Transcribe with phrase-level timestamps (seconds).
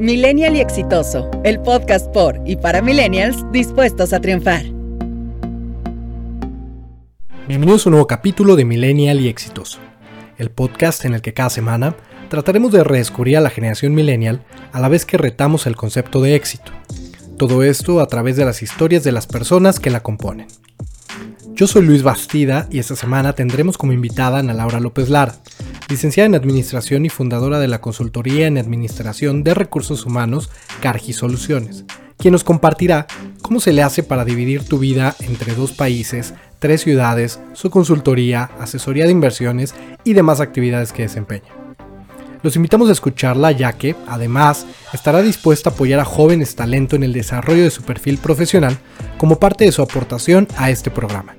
[0.00, 4.62] Millennial y Exitoso, el podcast por y para millennials dispuestos a triunfar.
[7.46, 9.78] Bienvenidos a un nuevo capítulo de Millennial y Exitoso,
[10.38, 11.96] el podcast en el que cada semana
[12.30, 14.42] trataremos de redescubrir a la generación millennial
[14.72, 16.72] a la vez que retamos el concepto de éxito.
[17.36, 20.46] Todo esto a través de las historias de las personas que la componen.
[21.52, 25.34] Yo soy Luis Bastida y esta semana tendremos como invitada a Ana Laura López Lara,
[25.90, 30.48] licenciada en Administración y fundadora de la consultoría en Administración de Recursos Humanos
[30.80, 31.84] Cargi Soluciones,
[32.16, 33.08] quien nos compartirá
[33.42, 38.50] cómo se le hace para dividir tu vida entre dos países, tres ciudades, su consultoría,
[38.60, 41.48] asesoría de inversiones y demás actividades que desempeña.
[42.42, 47.02] Los invitamos a escucharla ya que, además, estará dispuesta a apoyar a jóvenes talento en
[47.02, 48.78] el desarrollo de su perfil profesional
[49.18, 51.34] como parte de su aportación a este programa.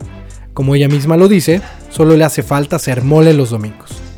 [0.54, 4.11] Como ella misma lo dice, solo le hace falta ser mole los domingos.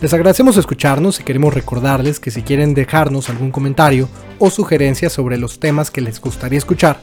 [0.00, 5.38] Les agradecemos escucharnos y queremos recordarles que si quieren dejarnos algún comentario o sugerencia sobre
[5.38, 7.00] los temas que les gustaría escuchar,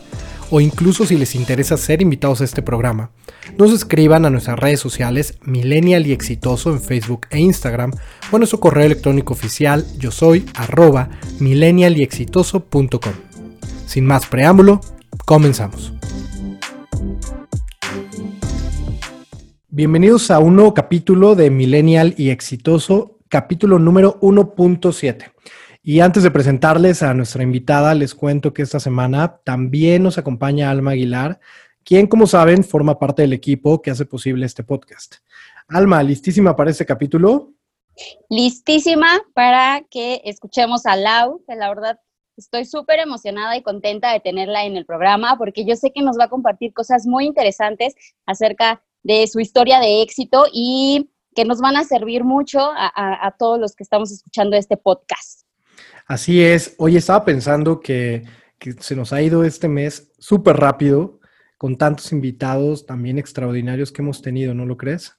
[0.52, 3.09] o incluso si les interesa ser invitados a este programa,
[3.58, 7.91] nos escriban a nuestras redes sociales Millennial y Exitoso en Facebook e Instagram
[8.31, 13.13] o a nuestro correo electrónico oficial yo soy arroba millennialyexitoso.com.
[13.88, 14.81] Sin más preámbulo,
[15.25, 15.94] comenzamos.
[19.75, 25.33] Bienvenidos a un nuevo capítulo de Millennial y Exitoso, capítulo número 1.7.
[25.81, 30.69] Y antes de presentarles a nuestra invitada, les cuento que esta semana también nos acompaña
[30.69, 31.39] Alma Aguilar,
[31.83, 35.16] quien, como saben, forma parte del equipo que hace posible este podcast.
[35.67, 37.55] Alma, ¿listísima para este capítulo?
[38.29, 41.99] Listísima para que escuchemos a Lau, que la verdad
[42.38, 46.19] estoy súper emocionada y contenta de tenerla en el programa porque yo sé que nos
[46.19, 47.95] va a compartir cosas muy interesantes
[48.27, 53.59] acerca de su historia de éxito y que nos van a servir mucho a, todos
[53.59, 55.42] los que estamos escuchando este podcast.
[56.08, 56.76] Así es.
[56.78, 58.24] Hoy estaba pensando que,
[58.80, 61.20] se nos ha ido este mes súper rápido
[61.58, 65.18] con tantos invitados también extraordinarios que hemos tenido, ¿no lo crees?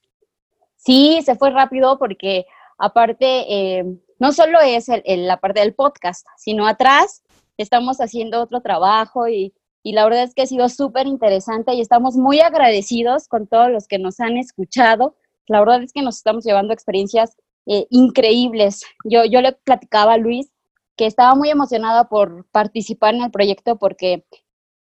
[0.77, 2.47] Sí, se fue rápido porque
[2.79, 3.85] aparte, eh,
[4.19, 7.23] no solo es la parte del podcast, sino atrás
[7.59, 9.53] estamos haciendo otro trabajo y
[9.85, 13.71] y la verdad es que ha sido súper interesante y estamos muy agradecidos con todos
[13.71, 15.15] los que nos han escuchado.
[15.47, 17.37] La verdad es que nos estamos llevando experiencias
[17.67, 18.83] eh, increíbles.
[19.05, 20.51] Yo, yo le platicaba a Luis
[20.97, 24.25] que estaba muy emocionada por participar en el proyecto porque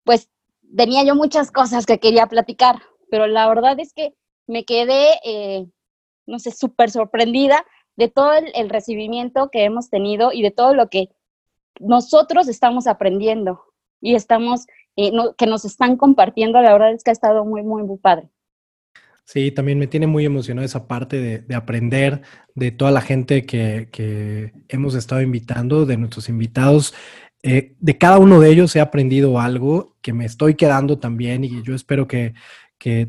[0.05, 0.29] pues
[0.78, 4.16] tenía yo muchas cosas que quería platicar, pero la verdad es que
[4.47, 5.67] me quedé, eh,
[6.25, 7.66] no sé, súper sorprendida
[7.97, 11.09] de todo el recibimiento que hemos tenido y de todo lo que
[11.81, 13.61] nosotros estamos aprendiendo
[14.05, 17.97] y estamos que nos están compartiendo, la verdad es que ha estado muy, muy, muy
[17.97, 18.29] padre.
[19.25, 22.22] Sí, también me tiene muy emocionado esa parte de, aprender
[22.53, 26.94] de toda la gente que, hemos estado invitando, de nuestros invitados.
[27.41, 31.61] Eh, de cada uno de ellos he aprendido algo que me estoy quedando también y
[31.63, 32.34] yo espero que,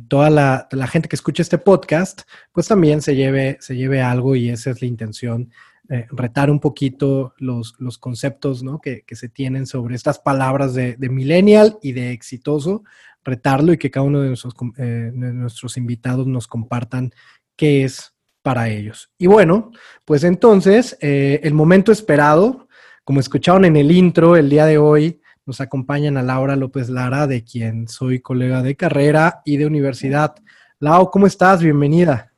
[0.08, 4.34] toda la, la, gente que escuche este podcast, pues también se lleve, se lleve algo
[4.34, 5.50] y esa es la intención
[5.88, 8.80] eh, retar un poquito los, los conceptos ¿no?
[8.80, 12.82] que, que, se tienen sobre estas palabras de, de, millennial y de exitoso,
[13.24, 17.12] retarlo y que cada uno de nuestros, eh, nuestros invitados nos compartan
[17.56, 19.10] qué es para ellos.
[19.18, 19.72] Y bueno,
[20.04, 22.68] pues entonces, eh, el momento esperado,
[23.04, 27.26] como escucharon en el intro, el día de hoy nos acompañan a Laura López Lara,
[27.26, 30.34] de quien soy colega de carrera y de universidad.
[30.78, 31.62] Lau, ¿cómo estás?
[31.62, 32.35] Bienvenida.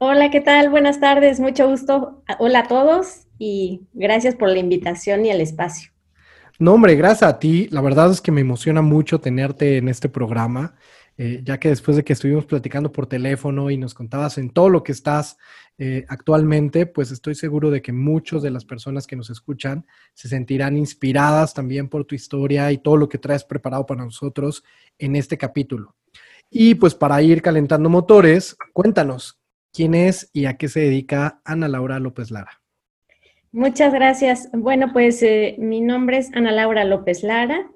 [0.00, 0.70] Hola, ¿qué tal?
[0.70, 2.22] Buenas tardes, mucho gusto.
[2.38, 5.90] Hola a todos y gracias por la invitación y el espacio.
[6.60, 7.66] No, hombre, gracias a ti.
[7.72, 10.76] La verdad es que me emociona mucho tenerte en este programa,
[11.16, 14.68] eh, ya que después de que estuvimos platicando por teléfono y nos contabas en todo
[14.68, 15.36] lo que estás
[15.78, 20.28] eh, actualmente, pues estoy seguro de que muchas de las personas que nos escuchan se
[20.28, 24.62] sentirán inspiradas también por tu historia y todo lo que traes preparado para nosotros
[24.96, 25.96] en este capítulo.
[26.50, 29.38] Y pues para ir calentando motores, cuéntanos,
[29.72, 32.60] ¿Quién es y a qué se dedica Ana Laura López Lara?
[33.52, 34.48] Muchas gracias.
[34.52, 37.70] Bueno, pues eh, mi nombre es Ana Laura López Lara.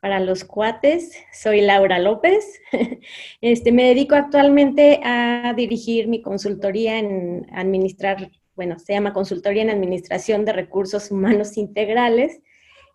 [0.00, 2.60] Para los cuates, soy Laura López.
[3.40, 9.70] Este, me dedico actualmente a dirigir mi consultoría en administrar, bueno, se llama Consultoría en
[9.70, 12.40] Administración de Recursos Humanos Integrales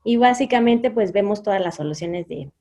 [0.03, 2.51] y básicamente pues vemos todas las soluciones de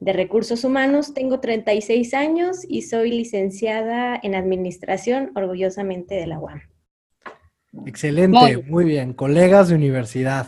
[0.00, 1.14] de Recursos Humanos.
[1.14, 6.62] Tengo 36 años y soy licenciada en Administración, orgullosamente de la UAM.
[7.86, 9.12] Excelente, muy, bien.
[9.12, 10.46] Colegas de universidad.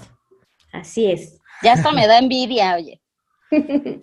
[0.72, 1.38] Así es.
[1.62, 3.00] Ya hasta me da envidia, oye.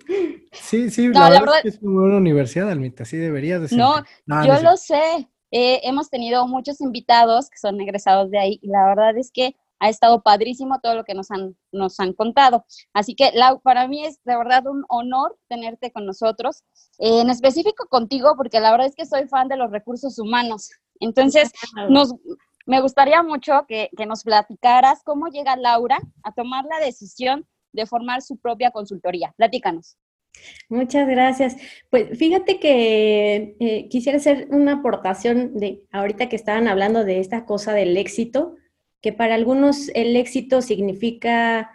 [0.52, 4.04] Sí, sí, la, verdad, es que es una buena universidad, Almita, sí deberías de No,
[4.28, 5.28] yo lo sé.
[5.52, 9.56] Eh, hemos tenido muchos invitados que son egresados de ahí y la verdad es que
[9.80, 12.66] ha estado padrísimo todo lo que nos han, nos han contado.
[12.94, 16.64] Así que, Lau, para mí es de verdad un honor tenerte con nosotros,
[16.98, 20.70] en específico contigo, porque la verdad es que soy fan de los recursos humanos.
[21.00, 21.52] Entonces,
[21.90, 22.14] nos,
[22.66, 27.86] me gustaría mucho que, que nos platicaras cómo llega Laura a tomar la decisión de
[27.86, 29.34] formar su propia consultoría.
[29.38, 29.98] Platícanos.
[30.70, 31.58] Muchas gracias.
[31.90, 37.46] Pues fíjate que eh, quisiera hacer una aportación de ahorita que estaban hablando de esta
[37.46, 38.56] cosa del éxito,
[39.02, 41.72] que para algunos el éxito significa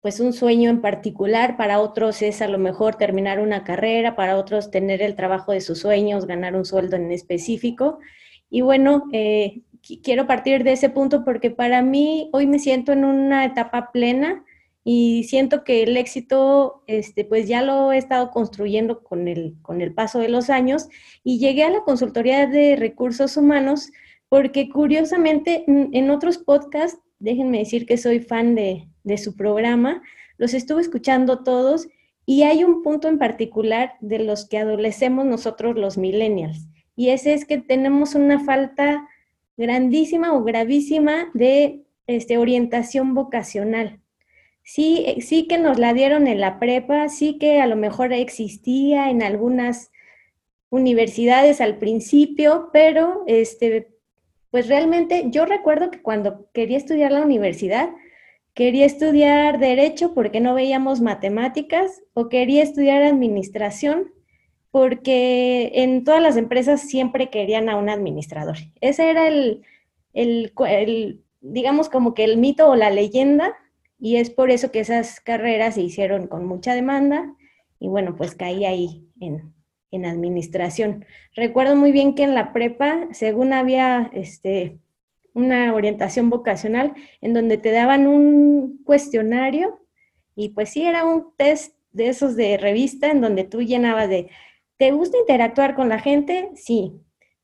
[0.00, 4.36] pues un sueño en particular, para otros es a lo mejor terminar una carrera, para
[4.36, 7.98] otros tener el trabajo de sus sueños, ganar un sueldo en específico.
[8.48, 9.60] Y bueno, eh,
[10.02, 14.42] quiero partir de ese punto porque para mí hoy me siento en una etapa plena
[14.82, 19.82] y siento que el éxito, este, pues ya lo he estado construyendo con el, con
[19.82, 20.88] el paso de los años
[21.22, 23.90] y llegué a la consultoría de recursos humanos
[24.30, 30.02] porque curiosamente en otros podcasts, déjenme decir que soy fan de, de su programa,
[30.38, 31.88] los estuve escuchando todos
[32.24, 37.32] y hay un punto en particular de los que adolecemos nosotros los millennials y ese
[37.32, 39.08] es que tenemos una falta
[39.56, 44.00] grandísima o gravísima de este, orientación vocacional.
[44.62, 48.12] Sí, eh, sí que nos la dieron en la prepa, sí que a lo mejor
[48.12, 49.90] existía en algunas
[50.68, 53.88] universidades al principio, pero este,
[54.50, 57.90] pues realmente yo recuerdo que cuando quería estudiar la universidad,
[58.54, 64.12] quería estudiar derecho porque no veíamos matemáticas o quería estudiar administración
[64.70, 68.56] porque en todas las empresas siempre querían a un administrador.
[68.80, 69.62] Ese era el,
[70.12, 73.56] el digamos como que el mito o la leyenda
[73.98, 77.34] y es por eso que esas carreras se hicieron con mucha demanda
[77.78, 79.54] y bueno, pues caí ahí en,
[79.92, 81.04] administración.
[81.34, 84.78] Recuerdo muy bien que en la prepa, según había este,
[85.34, 89.80] una orientación vocacional en donde te daban un cuestionario
[90.34, 94.30] y pues sí, era un test de esos de revista en donde tú llenabas de,
[94.76, 96.50] ¿te gusta interactuar con la gente?
[96.54, 96.92] Sí.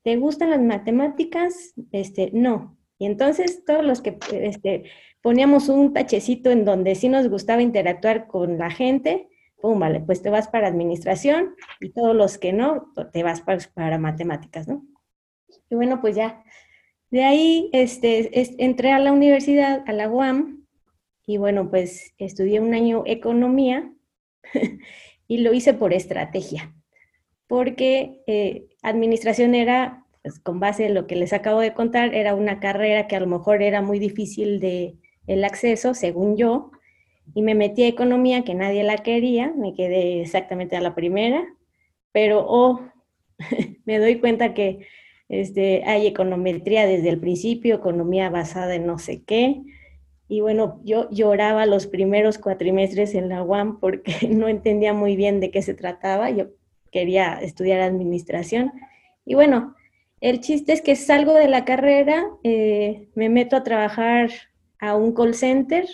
[0.03, 1.73] ¿Te gustan las matemáticas?
[1.91, 2.77] Este, no.
[2.97, 4.85] Y entonces todos los que este,
[5.21, 9.27] poníamos un tachecito en donde sí nos gustaba interactuar con la gente,
[9.61, 13.97] pum, vale, pues te vas para administración y todos los que no, te vas para,
[13.97, 14.85] matemáticas, ¿no?
[15.69, 16.43] Y bueno, pues ya,
[17.09, 20.65] de ahí este, entré a la universidad, a la UAM,
[21.25, 23.91] y bueno, pues estudié un año economía
[25.27, 26.73] y lo hice por estrategia,
[27.47, 32.33] porque eh, administración era, pues con base en lo que les acabo de contar, era
[32.35, 36.71] una carrera que a lo mejor era muy difícil de, el acceso, según yo,
[37.33, 41.45] y me metí a economía que nadie la quería, me quedé exactamente a la primera,
[42.11, 42.81] pero oh,
[43.85, 44.87] me doy cuenta que
[45.29, 49.61] este, hay econometría desde el principio, economía basada en no sé qué.
[50.29, 55.39] Y bueno, yo lloraba los primeros cuatrimestres en la UAM porque no entendía muy bien
[55.39, 56.29] de qué se trataba.
[56.29, 56.47] Yo
[56.91, 58.71] quería estudiar administración.
[59.25, 59.75] Y bueno,
[60.21, 64.31] el chiste es que salgo de la carrera, eh, me meto a trabajar
[64.79, 65.85] a un call center.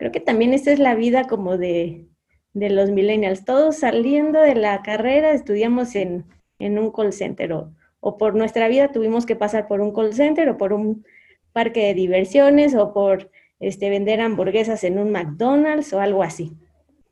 [0.00, 2.06] Creo que también esta es la vida como de,
[2.54, 3.44] los millennials.
[3.44, 6.24] Todos saliendo de la carrera estudiamos en,
[6.58, 10.48] un call center o, o, por nuestra vida tuvimos que pasar por un call center
[10.48, 11.04] o por un
[11.52, 16.54] parque de diversiones o por este, vender hamburguesas en un McDonald's o algo así.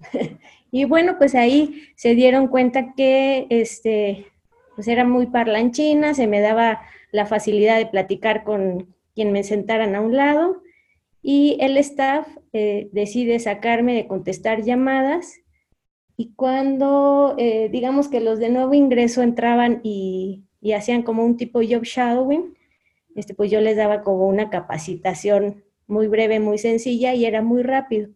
[0.71, 4.29] y bueno, pues ahí se dieron cuenta que este,
[4.77, 6.81] pues era muy parlanchina, se me daba
[7.13, 10.63] la facilidad de platicar con quien me sentaran a un lado
[11.31, 15.43] y el staff eh, decide sacarme de contestar llamadas
[16.17, 21.61] y cuando eh, digamos que los de nuevo ingreso entraban y, hacían como un tipo
[21.61, 22.57] job shadowing,
[23.15, 27.63] este, pues yo les daba como una capacitación muy breve, muy sencilla y era muy
[27.63, 28.09] rápido.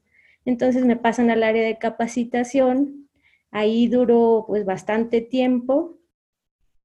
[0.46, 3.10] Entonces me pasan al área de capacitación,
[3.50, 5.98] ahí duró pues bastante tiempo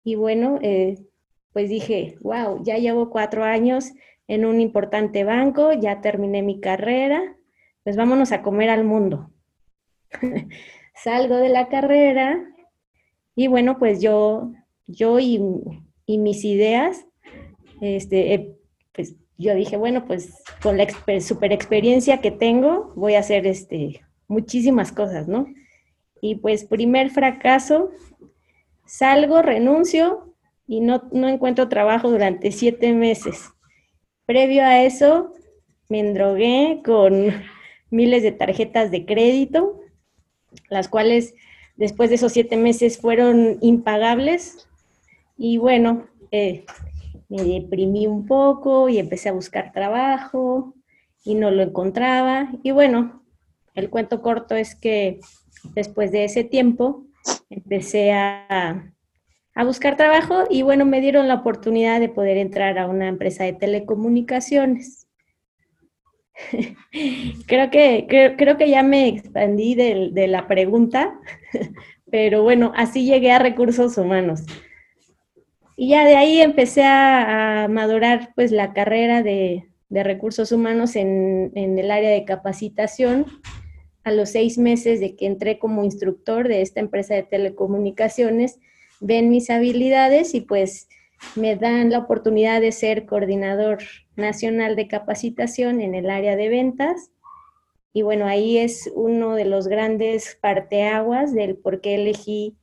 [0.04, 0.98] y bueno, eh,
[1.54, 3.94] pues dije, wow, ya llevo cuatro años
[4.28, 7.36] en un importante banco, ya terminé mi carrera,
[7.84, 9.32] pues vámonos a comer al mundo.
[10.96, 12.44] Salgo de la carrera
[13.36, 14.52] y bueno, pues yo,
[14.88, 15.40] yo y,
[16.08, 17.06] mis ideas,
[17.82, 18.58] este, eh,
[18.94, 20.88] pues yo dije, bueno, pues con la
[21.22, 25.48] super experiencia que tengo, voy a hacer este, muchísimas cosas, ¿no?
[26.20, 27.92] Y pues primer fracaso,
[28.86, 30.34] salgo, renuncio
[30.66, 33.52] y no, no encuentro trabajo durante siete meses.
[34.28, 35.34] Previo a eso,
[35.88, 37.32] me endrogué con
[37.90, 39.80] miles de tarjetas de crédito,
[40.70, 41.34] las cuales
[41.78, 44.68] después de esos siete meses fueron impagables.
[45.38, 46.66] Y bueno, eh,
[47.30, 50.74] me deprimí un poco y empecé a buscar trabajo.
[51.24, 52.52] y no lo encontraba.
[52.64, 53.24] Y bueno,
[53.76, 55.22] el cuento corto es que
[55.76, 57.06] después de ese tiempo
[57.50, 58.94] empecé a,
[59.58, 63.44] a buscar trabajo y bueno, me dieron la oportunidad de poder entrar a una empresa
[63.44, 65.08] de telecomunicaciones.
[67.48, 71.20] creo, que, creo, que ya me expandí de, la pregunta,
[72.12, 74.44] pero bueno, así llegué a recursos humanos.
[75.76, 81.80] Y ya de ahí empecé a, madurar pues la carrera de, recursos humanos en, en,
[81.80, 83.26] el área de capacitación.
[84.04, 88.60] A los seis meses de que entré como instructor de esta empresa de telecomunicaciones,
[89.00, 90.88] ven mis habilidades y pues
[91.36, 93.80] me dan la oportunidad de ser coordinador
[94.16, 97.12] nacional de capacitación en el área de ventas.
[97.94, 102.56] Y bueno, ahí es uno de los grandes parteaguas del por qué elegí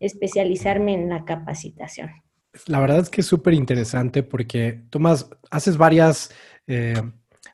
[0.00, 2.10] especializarme en la capacitación.
[2.66, 6.30] La verdad es que es súper interesante porque tomas, haces varias,
[6.66, 7.00] eh,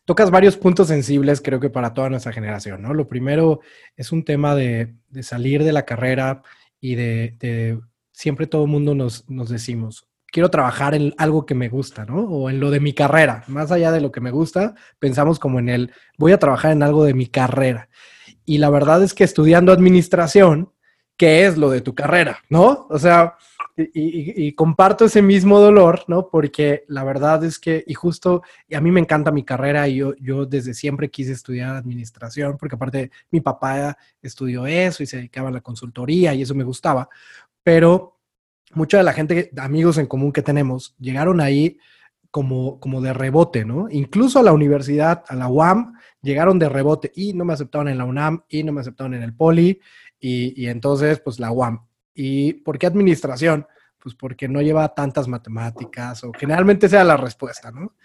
[0.05, 2.95] tocas varios puntos sensibles, creo que para toda nuestra generación, ¿no?
[2.95, 3.61] Lo primero
[3.97, 6.43] es un tema de, salir de la carrera
[6.81, 7.79] y de
[8.19, 12.25] siempre todo el mundo nos, nos decimos, quiero trabajar en algo que me gusta, ¿no?
[12.25, 13.45] O en lo de mi carrera.
[13.47, 16.83] Más allá de lo que me gusta, pensamos como en el, voy a trabajar en
[16.83, 17.89] algo de mi carrera.
[18.45, 20.73] Y la verdad es que estudiando administración,
[21.17, 22.41] ¿qué es lo de tu carrera?
[22.51, 22.89] ¿No?
[22.91, 23.37] O sea,
[23.95, 26.29] y, comparto ese mismo dolor, ¿no?
[26.29, 29.97] Porque la verdad es que, y justo, y a mí me encanta mi carrera y
[29.97, 35.19] yo, yo desde siempre quise estudiar administración, porque aparte mi papá estudió eso y se
[35.19, 37.09] dedicaba a la consultoría y eso me gustaba,
[37.69, 38.19] pero
[38.73, 41.77] mucha de la gente, amigos en común que tenemos, llegaron ahí
[42.31, 43.91] como, como de rebote, ¿no?
[43.91, 47.99] Incluso a la universidad, a la UAM, llegaron de rebote y no me aceptaron en
[47.99, 49.79] la UNAM y no me aceptaron en el Poli
[50.19, 51.85] y, y entonces, pues la UAM.
[52.15, 53.67] ¿Y por qué administración?
[53.99, 57.97] Pues porque no lleva tantas matemáticas o generalmente sea la respuesta, ¿no?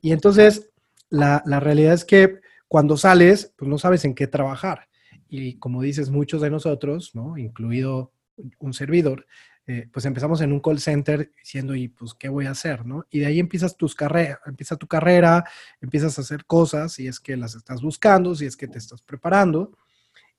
[0.00, 0.70] Y entonces,
[1.10, 4.88] la, la realidad es que cuando sales, pues no sabes en qué trabajar.
[5.28, 7.36] Y como dices, muchos de nosotros, ¿no?
[7.36, 8.14] Incluido
[8.58, 9.26] un servidor,
[9.66, 12.84] eh, pues empezamos en un call center diciendo, y pues, ¿qué voy a hacer?
[12.84, 13.06] ¿no?
[13.10, 15.44] Y de ahí empiezas tus carrera, empieza tu carrera,
[15.80, 19.02] empiezas a hacer cosas, si es que las estás buscando, si es que te estás
[19.02, 19.72] preparando.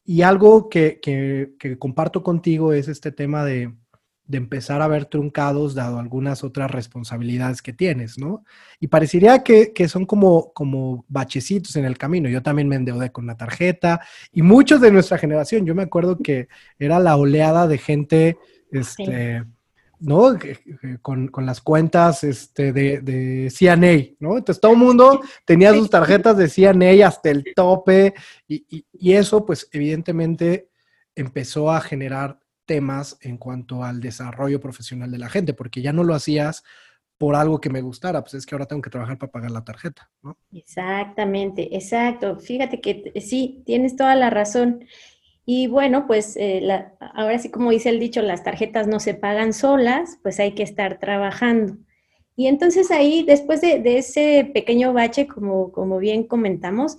[0.04, 3.74] Y algo que, que, comparto contigo es este tema de,
[4.32, 8.44] de, empezar a ver truncados dado algunas otras responsabilidades que tienes, ¿no?
[8.80, 12.30] Y parecería que, que, son como, como bachecitos en el camino.
[12.30, 16.18] Yo también me endeudé con la tarjeta y muchos de nuestra generación, yo me acuerdo
[16.18, 16.48] que
[16.80, 18.38] era la oleada de gente
[18.72, 19.44] este,
[20.02, 20.38] ¿no?
[21.02, 24.38] Con, con, las cuentas este, de, de CNA, ¿no?
[24.38, 28.16] Entonces todo el mundo tenía sus tarjetas de CNA hasta el tope
[28.48, 30.70] y, y, eso pues evidentemente
[31.16, 32.40] empezó a generar
[32.72, 36.64] temas en cuanto al desarrollo profesional de la gente, porque ya no lo hacías
[37.18, 39.66] por algo que me gustara, pues es que ahora tengo que trabajar para pagar la
[39.66, 40.38] tarjeta, ¿no?
[40.54, 42.40] Exactamente, exacto.
[42.40, 44.86] Fíjate que sí, tienes toda la razón.
[45.46, 46.66] Y bueno, pues eh,
[47.14, 50.64] ahora sí como dice el dicho, las tarjetas no se pagan solas, pues hay que
[50.64, 51.76] estar trabajando.
[52.38, 56.96] Y entonces ahí, después de, ese pequeño bache, como, como bien comentamos,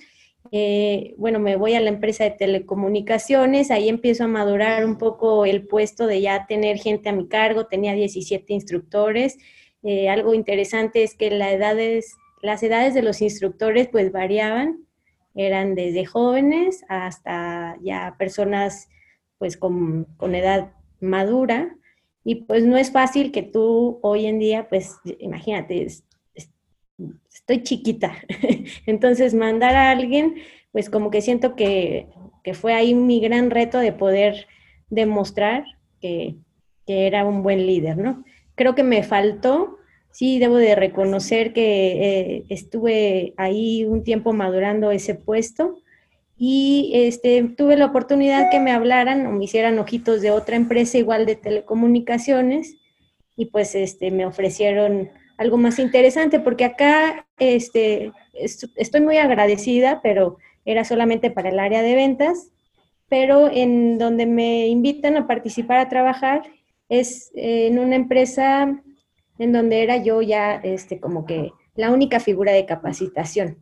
[0.51, 5.47] eh, bueno, me voy a la empresa de telecomunicaciones, ahí empiezo a madurar un poco
[5.47, 9.39] el puesto de ya tener gente a mi cargo, tenía 17 instructores.
[9.83, 11.53] Eh, algo interesante es que la
[12.43, 14.87] las edades de los instructores pues variaban
[15.35, 18.89] eran desde jóvenes hasta ya personas
[19.39, 21.77] pues con, edad madura
[22.25, 25.87] y pues no es fácil que tú hoy en día pues imagínate,
[27.43, 28.15] estoy chiquita,
[28.87, 30.37] entonces mandar a alguien
[30.73, 32.07] pues como que siento que,
[32.55, 34.49] fue ahí mi gran reto de poder
[34.91, 35.65] demostrar
[36.01, 36.35] que,
[36.87, 38.25] que era un buen líder, ¿no?
[38.57, 39.79] Creo que me faltó
[40.13, 45.79] sí debo de reconocer que eh, estuve ahí un tiempo madurando ese puesto
[46.37, 50.99] y este, tuve la oportunidad que me hablaran o me hicieran ojitos de otra empresa
[50.99, 52.77] igual de telecomunicaciones
[53.37, 55.11] y pues este, me ofrecieron
[55.43, 61.83] algo más interesante porque acá este, estoy muy agradecida, pero era solamente para el área
[61.83, 62.53] de ventas,
[63.09, 66.43] pero en donde me invitan a participar a trabajar
[66.89, 68.81] es en una empresa
[69.39, 73.59] en donde era yo ya este, como que la única figura de capacitación.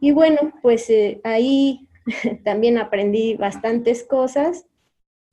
[0.00, 1.88] Y bueno, pues eh, ahí
[2.44, 4.66] también aprendí bastantes cosas,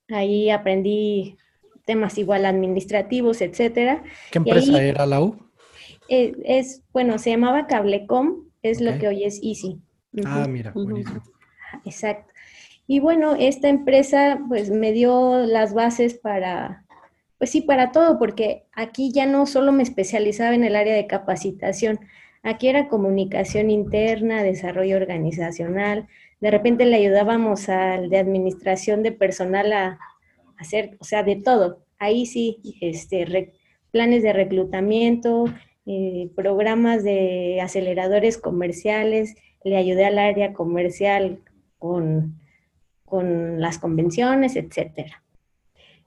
[0.10, 1.38] ahí aprendí
[1.86, 4.04] temas igual administrativos, etcétera.
[4.32, 5.38] ¿Qué empresa era la U?
[6.10, 9.80] Eh, es, bueno, se llamaba Cablecom, es lo que hoy es Easy.
[10.25, 11.22] Ah, mira, buenísimo.
[11.86, 12.34] Exacto.
[12.88, 16.84] Y bueno, esta empresa pues me dio las bases para
[17.38, 21.06] pues sí, para todo, porque aquí ya no solo me especializaba en el área de
[21.06, 22.00] capacitación,
[22.46, 26.08] Aquí era comunicación interna, desarrollo organizacional.
[26.39, 30.00] De repente le ayudábamos al de administración de personal a,
[30.58, 31.80] hacer, o sea, de todo.
[31.98, 33.54] Ahí sí, este,
[33.92, 35.46] planes de reclutamiento,
[35.86, 41.40] eh, programas de aceleradores comerciales, le ayudé al área comercial
[41.80, 42.40] con,
[43.06, 45.24] con las convenciones, etcétera.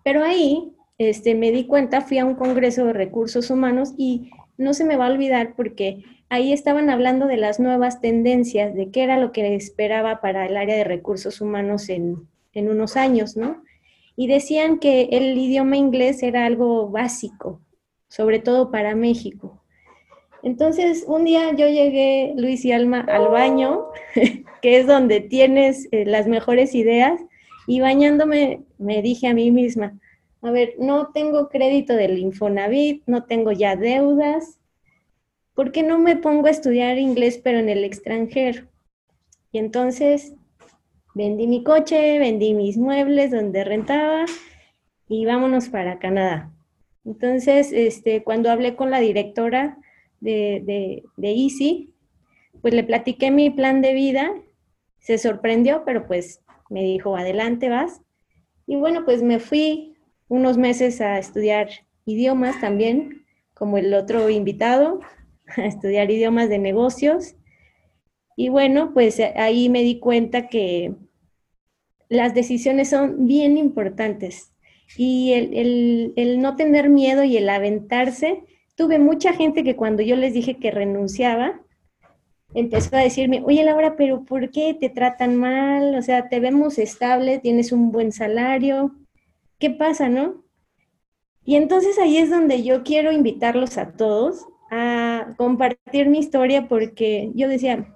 [0.04, 4.74] Pero ahí este, me di cuenta, fui a un congreso de recursos humanos y no
[4.74, 9.04] se me va a olvidar porque ahí estaban hablando de las nuevas tendencias, de qué
[9.04, 13.62] era lo que esperaba para el área de recursos humanos en, en unos años, ¿no?
[14.18, 17.60] Y decían que el idioma inglés era algo básico,
[18.08, 19.62] sobre todo para México.
[20.42, 23.84] Entonces, un día yo llegué, Luis y Alma, al baño,
[24.60, 27.20] que es donde tienes eh, las mejores ideas,
[27.68, 29.96] y bañándome me dije a mí misma,
[30.42, 34.58] a ver, no tengo crédito del Infonavit, no tengo ya deudas,
[35.54, 38.66] ¿por qué no me pongo a estudiar inglés pero en el extranjero?
[39.52, 40.34] Y entonces
[41.18, 44.24] vendí mi coche, vendí mis muebles donde rentaba
[45.08, 46.52] y vámonos para Canadá.
[47.04, 49.78] Entonces, este, cuando hablé con la directora,
[50.20, 51.92] de, de, Easy,
[52.60, 54.32] pues le platiqué mi plan de vida,
[54.98, 58.00] se sorprendió, pero pues me dijo, adelante vas.
[58.66, 59.96] Y bueno, pues me fui
[60.28, 61.68] unos meses a estudiar
[62.04, 65.00] idiomas también, como el otro invitado,
[65.56, 67.34] a estudiar idiomas de negocios.
[68.36, 70.94] Y bueno, pues ahí me di cuenta que
[72.08, 74.52] las decisiones son bien importantes
[74.96, 80.16] y el, el, no tener miedo y el aventarse tuve mucha gente que cuando yo
[80.16, 81.60] les dije que renunciaba,
[82.54, 85.94] empezó a decirme, oye Laura, pero ¿por qué te tratan mal?
[85.94, 88.94] O sea, te vemos estable, tienes un buen salario,
[89.58, 90.44] ¿qué pasa, no?
[91.44, 97.30] Y entonces ahí es donde yo quiero invitarlos a todos a compartir mi historia porque
[97.34, 97.94] yo decía,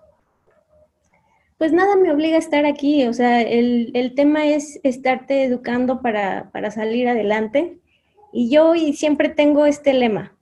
[1.62, 6.02] pues nada me obliga a estar aquí, o sea, el, el tema es estarte educando
[6.02, 7.78] para, para salir adelante.
[8.32, 10.36] Y yo y siempre tengo este lema,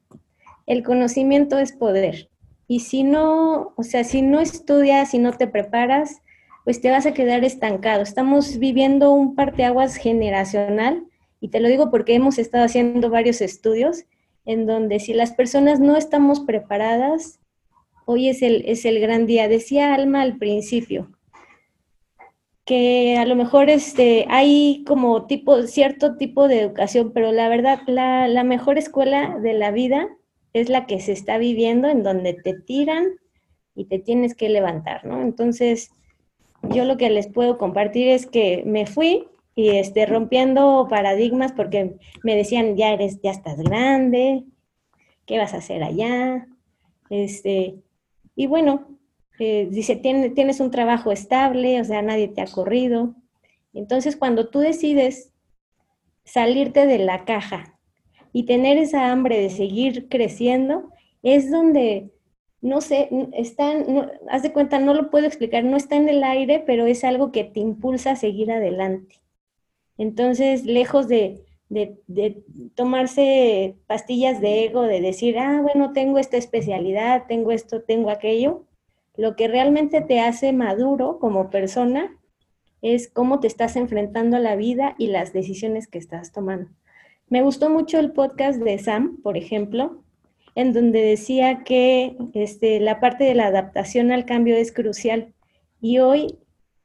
[0.64, 2.30] el conocimiento es poder.
[2.68, 6.22] Y si no, o sea, si no estudias, si no te preparas,
[6.64, 8.00] pues te vas a quedar estancado.
[8.00, 11.04] Estamos viviendo un parteaguas generacional
[11.38, 14.06] y te lo digo porque hemos estado haciendo varios estudios
[14.46, 17.39] en donde si las personas no estamos preparadas,
[18.10, 19.48] hoy es el, es el gran día.
[19.48, 21.10] Decía Alma al principio
[22.70, 27.80] que a lo mejor este, hay como tipo, cierto tipo de educación, pero la verdad,
[27.88, 30.08] la, la mejor escuela de la vida
[30.52, 33.08] es la que se está viviendo en donde te tiran
[33.74, 35.20] y te tienes que levantar, ¿no?
[35.20, 35.90] Entonces,
[36.70, 41.96] yo lo que les puedo compartir es que me fui y este, rompiendo paradigmas porque
[42.22, 44.44] me decían, ya eres, ya estás grande,
[45.26, 46.46] ¿qué vas a hacer allá?
[47.08, 47.76] Este,
[48.34, 48.98] y bueno,
[49.38, 53.14] eh, dice, tienes un trabajo estable, o sea, nadie te ha corrido.
[53.72, 55.32] Entonces, cuando tú decides
[56.24, 57.78] salirte de la caja
[58.32, 60.90] y tener esa hambre de seguir creciendo
[61.22, 62.10] es donde,
[62.60, 66.62] no sé, están, haz de cuenta, no lo puedo explicar, no está en el aire,
[66.66, 69.20] pero es algo que te impulsa a seguir adelante.
[69.96, 72.42] Entonces, lejos de, de,
[72.74, 78.64] tomarse pastillas de ego, de decir, ah, bueno, tengo esta especialidad, tengo esto, tengo aquello,
[79.16, 82.16] lo que realmente te hace maduro como persona
[82.82, 86.70] es cómo te estás enfrentando a la vida y las decisiones que estás tomando.
[87.28, 90.02] Me gustó mucho el podcast de Sam, por ejemplo,
[90.56, 95.32] en donde decía que este, la parte de la adaptación al cambio es crucial.
[95.80, 96.38] Y hoy,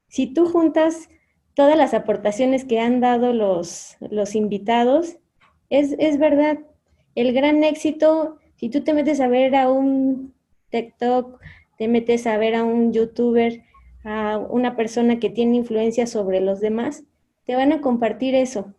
[0.08, 1.10] si tú juntas
[1.56, 5.18] todas las aportaciones que han dado los, los invitados,
[5.70, 6.60] es, es verdad,
[7.16, 10.34] el gran éxito, si tú te metes a ver a un
[10.70, 11.40] TikTok,
[11.78, 13.64] te metes a ver a un youtuber,
[14.04, 17.04] a una persona que tiene influencia sobre los demás,
[17.46, 18.74] te van a compartir eso,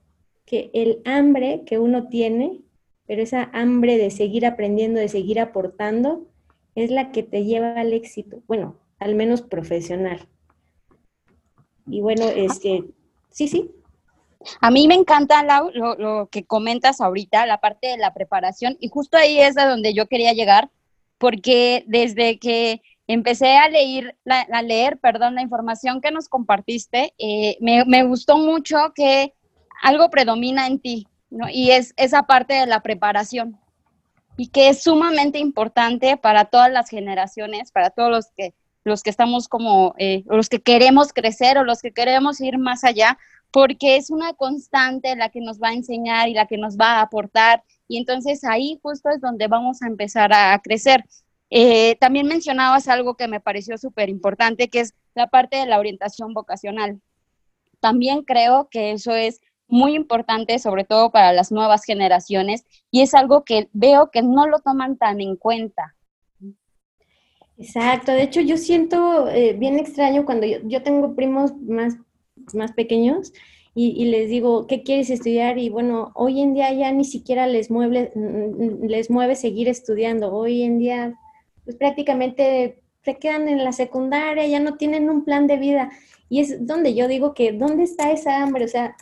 [0.45, 2.61] que el hambre que uno tiene,
[3.07, 6.27] pero esa hambre de seguir aprendiendo, de seguir aportando,
[6.75, 10.29] es la que te lleva al éxito, bueno, al menos profesional.
[11.87, 12.85] Y bueno, este,
[13.31, 13.71] sí, sí.
[14.61, 18.89] A mí me encanta lo, lo, que comentas ahorita, la parte de la preparación, y
[18.89, 20.71] justo ahí es a donde yo quería llegar,
[21.19, 27.57] porque desde que empecé a leer, a leer perdón, la información que nos compartiste, eh,
[27.61, 29.33] me, me, gustó mucho que
[29.83, 31.49] algo predomina en ti, ¿no?
[31.49, 33.59] Y es esa parte de la preparación
[34.37, 38.55] y que es sumamente importante para todas las generaciones, para todos los que,
[38.87, 42.85] los que estamos como, eh, los que queremos crecer o los que queremos ir más
[42.85, 43.19] allá,
[43.51, 46.99] porque es una constante la que nos va a enseñar y la que nos va
[46.99, 47.65] a aportar.
[47.89, 51.05] Y entonces ahí justo es donde vamos a empezar a crecer.
[51.51, 55.81] Eh, también mencionabas algo que me pareció súper importante, que es la parte de la
[55.81, 57.01] orientación vocacional.
[57.81, 63.15] También creo que eso es muy importante, sobre todo para las nuevas generaciones, y es
[63.15, 65.96] algo que veo que no lo toman tan en cuenta.
[67.59, 71.97] Exacto, de hecho yo siento eh, bien extraño cuando yo, tengo primos más,
[72.53, 73.33] más pequeños
[73.79, 75.59] y, les digo, ¿qué quieres estudiar?
[75.59, 80.33] Y bueno, hoy en día ya ni siquiera les mueve, les mueve seguir estudiando.
[80.33, 81.19] Hoy en día,
[81.63, 85.91] pues prácticamente se quedan en la secundaria, ya no tienen un plan de vida.
[86.31, 88.65] Y es donde yo digo que, ¿dónde está esa hambre?
[88.65, 88.97] O sea,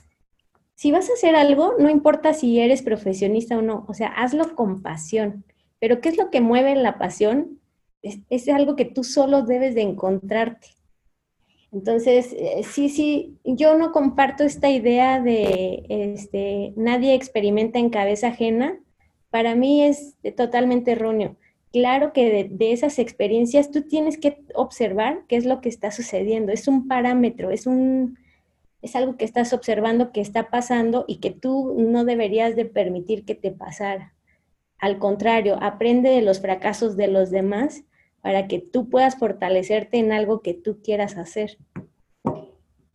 [0.75, 4.57] si vas a hacer algo, no importa si eres profesionista o no, o sea, hazlo
[4.57, 5.45] con pasión.
[5.79, 7.61] Pero ¿qué es lo que mueve la pasión?
[8.05, 10.69] Es, es algo que tú solo debes de encontrarte.
[11.75, 18.29] Entonces, eh, sí, sí, yo no comparto esta idea de este, nadie experimenta en cabeza
[18.29, 18.79] ajena.
[19.29, 21.37] Para mí es totalmente erróneo.
[21.73, 26.53] Claro que de, esas experiencias tú tienes que observar qué es lo que está sucediendo.
[26.53, 28.17] Es un parámetro, es un,
[28.81, 33.25] es algo que estás observando que está pasando y que tú no deberías de permitir
[33.25, 34.14] que te pasara.
[34.79, 37.83] Al contrario, aprende de los fracasos de los demás
[38.25, 41.59] para que tú puedas fortalecerte en algo que tú quieras hacer.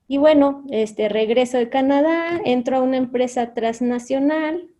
[0.07, 4.71] Y bueno, este regreso de Canadá, entro a una empresa transnacional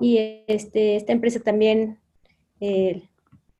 [0.00, 1.98] y este, esta empresa también,
[2.60, 3.02] eh,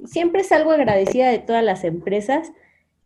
[0.07, 2.51] siempre es algo agradecida de todas las empresas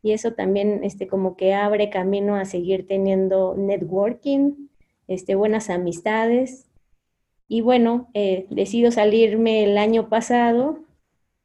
[0.04, 4.68] y eso también este, como que abre camino a seguir teniendo networking,
[5.08, 6.68] este, buenas amistades.
[7.48, 10.84] Y bueno, eh, decido salirme el año pasado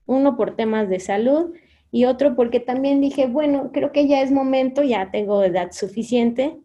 [0.06, 1.54] uno por temas de salud
[1.92, 6.58] y otro porque también dije, bueno, creo que ya es momento, ya tengo edad suficiente,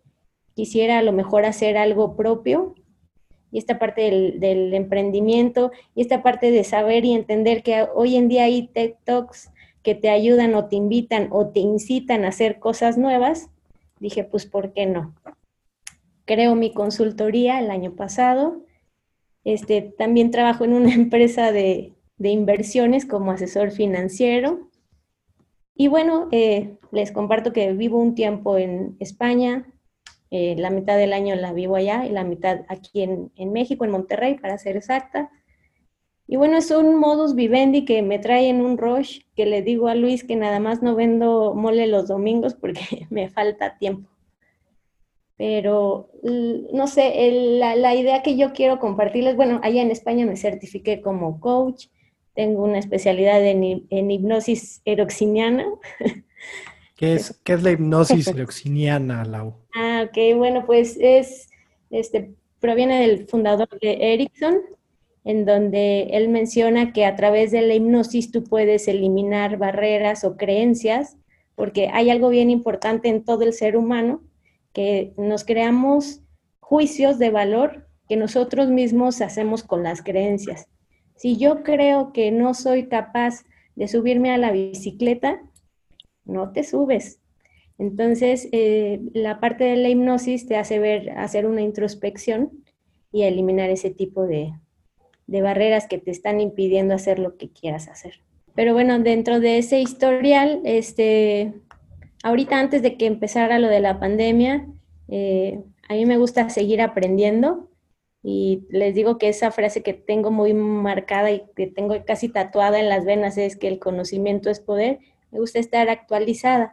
[0.55, 2.75] quisiera a lo mejor hacer algo propio
[3.53, 4.03] y esta parte
[4.39, 9.53] del, emprendimiento y esta parte de saber y entender que hoy en día hay TikToks
[9.83, 13.51] que te ayudan o te invitan o te incitan a hacer cosas nuevas,
[13.99, 15.15] dije, pues, ¿por qué no?
[16.27, 18.63] Creo mi consultoría el año pasado.
[19.43, 24.69] Este, también trabajo en una empresa de, de inversiones como asesor financiero.
[25.75, 29.67] Y bueno, eh, les comparto que vivo un tiempo en España,
[30.31, 33.87] eh, la mitad del año la vivo allá y la mitad aquí en, en, México,
[33.87, 35.31] en Monterrey, para ser exacta.
[36.27, 39.89] Y bueno, es un modus vivendi que me trae en un rush, que le digo
[39.89, 44.11] a Luis que nada más no vendo mole los domingos porque me falta tiempo.
[45.39, 50.37] Pero, no sé, la, la idea que yo quiero compartirles, bueno, allá en España me
[50.37, 51.87] certifiqué como coach,
[52.35, 55.67] tengo una especialidad en, en hipnosis eroxiniana.
[56.97, 59.55] ¿Qué es, ¿Qué es la hipnosis eroxiniana, Lau?
[59.75, 61.49] Ah, ok, bueno, pues es,
[61.91, 64.59] este, proviene del fundador de Erickson,
[65.25, 70.37] en donde él menciona que a través de la hipnosis tú puedes eliminar barreras o
[70.37, 71.17] creencias,
[71.55, 74.23] porque hay algo bien importante en todo el ser humano,
[74.73, 76.21] que nos creamos
[76.61, 80.67] juicios de valor que nosotros mismos hacemos con las creencias.
[81.21, 83.45] Si yo creo que no soy capaz
[83.77, 85.43] de subirme a la bicicleta,
[86.25, 87.21] no te subes.
[87.77, 92.65] Entonces, eh, la parte de la hipnosis te hace ver, hacer una introspección
[93.13, 94.55] y eliminar ese tipo de,
[95.27, 98.23] barreras que te están impidiendo hacer lo que quieras hacer.
[98.55, 101.53] Pero bueno, dentro de ese historial, este,
[102.23, 104.69] ahorita antes de que empezara lo de la pandemia,
[105.09, 107.70] eh, a mí me gusta seguir aprendiendo
[108.23, 112.79] y les digo que esa frase que tengo muy marcada y que tengo casi tatuada
[112.79, 114.99] en las venas es que el conocimiento es poder.
[115.31, 116.73] Me gusta estar actualizada.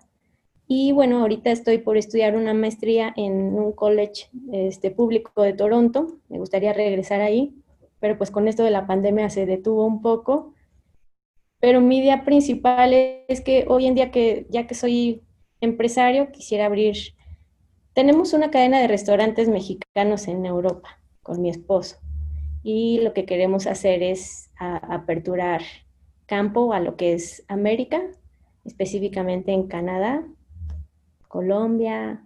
[0.67, 6.17] Y bueno, ahorita estoy por estudiar una maestría en un college este, público de Toronto.
[6.27, 7.55] Me gustaría regresar ahí,
[8.01, 10.53] pero pues con esto de la pandemia se detuvo un poco.
[11.62, 15.23] Pero mi idea principal es que hoy en día que ya que soy
[15.62, 16.97] empresario, quisiera abrir...
[17.93, 21.98] Tenemos una cadena de restaurantes mexicanos en Europa con mi esposo.
[22.63, 25.62] Y lo que queremos hacer es aperturar
[26.26, 28.02] campo a lo que es América,
[28.66, 30.26] específicamente en Canadá,
[31.28, 32.26] Colombia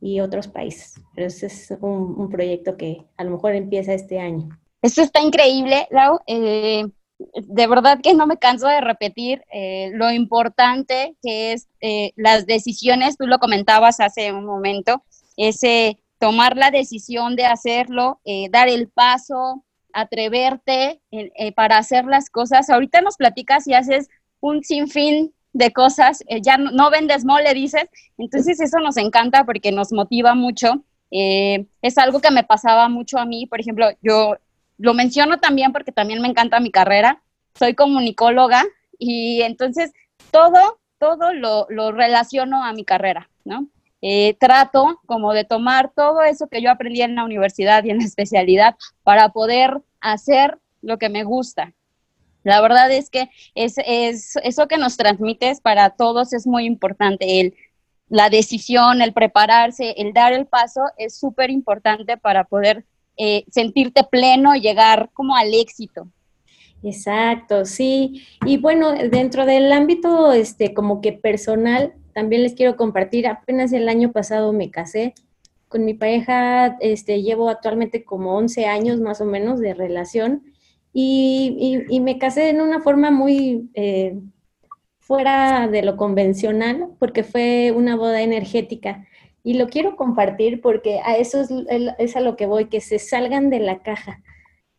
[0.00, 1.00] y otros países.
[1.14, 4.48] Pero ese es un, proyecto que a lo mejor empieza este año.
[4.82, 6.18] Esto está increíble, Lau.
[6.26, 6.84] Eh,
[7.18, 12.44] de verdad que no me canso de repetir eh, lo importante que es eh, las
[12.44, 15.02] decisiones, tú lo comentabas hace un momento,
[15.36, 22.30] ese tomar la decisión de hacerlo, eh, dar el paso, atreverte eh, para hacer las
[22.30, 22.68] cosas.
[22.70, 24.08] Ahorita nos platicas y haces
[24.40, 27.86] un sinfín de cosas, eh, ya no, vendes mole, dices,
[28.18, 30.84] entonces eso nos encanta porque nos motiva mucho.
[31.10, 34.36] es algo que me pasaba mucho a mí, por ejemplo, yo
[34.76, 37.22] lo menciono también porque también me encanta mi carrera,
[37.58, 38.64] soy comunicóloga
[38.98, 39.92] y entonces
[40.30, 43.68] todo, todo lo, lo relaciono a mi carrera, ¿no?
[44.02, 47.98] Eh, trato como de tomar todo eso que yo aprendí en la universidad y en
[47.98, 51.72] la especialidad para poder hacer lo que me gusta.
[52.42, 57.40] La verdad es que es, es, eso que nos transmites para todos es muy importante.
[57.40, 57.54] El,
[58.08, 62.84] la decisión, el prepararse, el dar el paso es súper importante para poder
[63.16, 66.08] eh, sentirte pleno y llegar como al éxito.
[66.86, 68.22] Exacto, sí.
[68.44, 73.88] Y bueno, dentro del ámbito este como que personal, también les quiero compartir, apenas el
[73.88, 75.14] año pasado me casé
[75.66, 80.44] con mi pareja, este llevo actualmente como 11 años más o menos de relación
[80.92, 84.16] y, me casé en una forma muy eh,
[85.00, 89.06] fuera de lo convencional porque fue una boda energética.
[89.42, 91.50] Y lo quiero compartir porque a eso es,
[91.98, 94.22] es a lo que voy, que se salgan de la caja.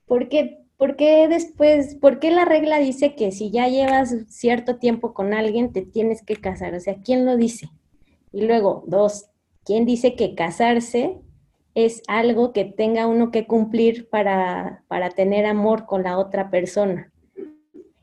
[0.06, 5.14] Porque ¿por qué después, por qué la regla dice que si ya llevas cierto tiempo
[5.14, 6.74] con alguien te tienes que casar?
[6.76, 7.70] O sea, ¿quién lo dice?
[8.32, 9.28] Y luego, dos,
[9.66, 11.20] ¿quién dice que casarse
[11.78, 17.12] es algo que tenga uno que cumplir para, para tener amor con la otra persona.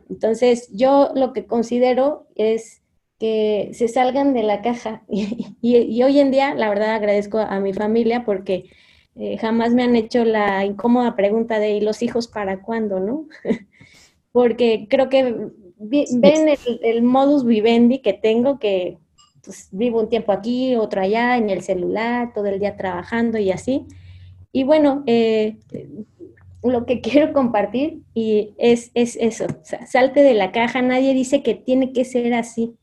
[0.09, 2.83] Entonces, yo lo que considero es
[3.19, 5.03] que se salgan de la caja.
[5.61, 8.71] Y, hoy en día, la verdad, agradezco a mi familia porque
[9.17, 13.01] eh, jamás me han hecho la incómoda pregunta de ¿y los hijos para cuándo?
[13.01, 13.27] ¿no?
[14.33, 18.99] porque creo que ven el, el modus vivendi que tengo, que
[19.45, 23.51] pues, vivo un tiempo aquí, otro allá, en el celular, todo el día trabajando y
[23.51, 23.87] así.
[24.53, 25.59] Y bueno, eh,
[26.63, 29.47] lo que quiero compartir y es, es eso,
[29.87, 32.75] salte de la caja, nadie dice que tiene que ser así.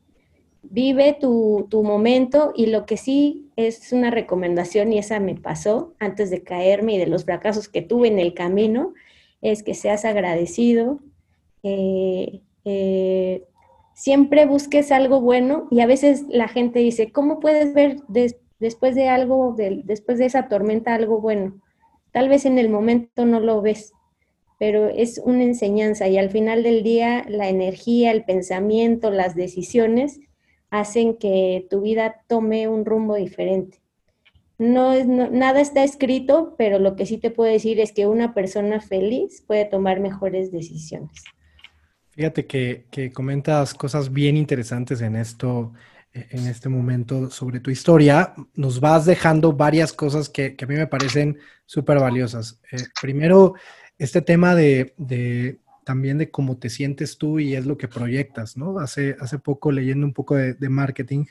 [0.64, 5.94] Vive tu, tu, momento y lo que sí es una recomendación, y esa me pasó
[6.00, 8.94] antes de caerme y de los fracasos que tuve en el camino,
[9.42, 11.00] es que seas agradecido,
[11.64, 13.44] eh, eh,
[13.94, 17.98] siempre busques algo bueno y a veces la gente dice, ¿cómo puedes ver
[18.60, 21.60] después de algo, después de esa tormenta algo bueno?
[22.12, 23.94] Tal vez en el momento no lo ves,
[24.60, 30.20] pero es una enseñanza y al final del día la energía, el pensamiento, las decisiones
[30.72, 33.80] hacen que tu vida tome un rumbo diferente.
[34.58, 38.34] No, es, nada está escrito, pero lo que sí te puedo decir es que una
[38.34, 41.24] persona feliz puede tomar mejores decisiones.
[42.12, 45.74] Fíjate que, comentas cosas bien interesantes en esto,
[46.14, 48.34] e, en este momento sobre tu historia.
[48.54, 52.62] Nos vas dejando varias cosas que, a mí me parecen súper valiosas.
[52.72, 53.56] Eh, primero,
[53.98, 54.94] este tema de,
[55.84, 58.80] también de cómo te sientes tú y es lo que proyectas, ¿no?
[58.80, 61.26] Hace, hace poco leyendo un poco de, de marketing,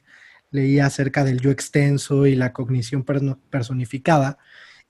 [0.50, 3.04] leía acerca del yo extenso y la cognición
[3.50, 4.38] personificada.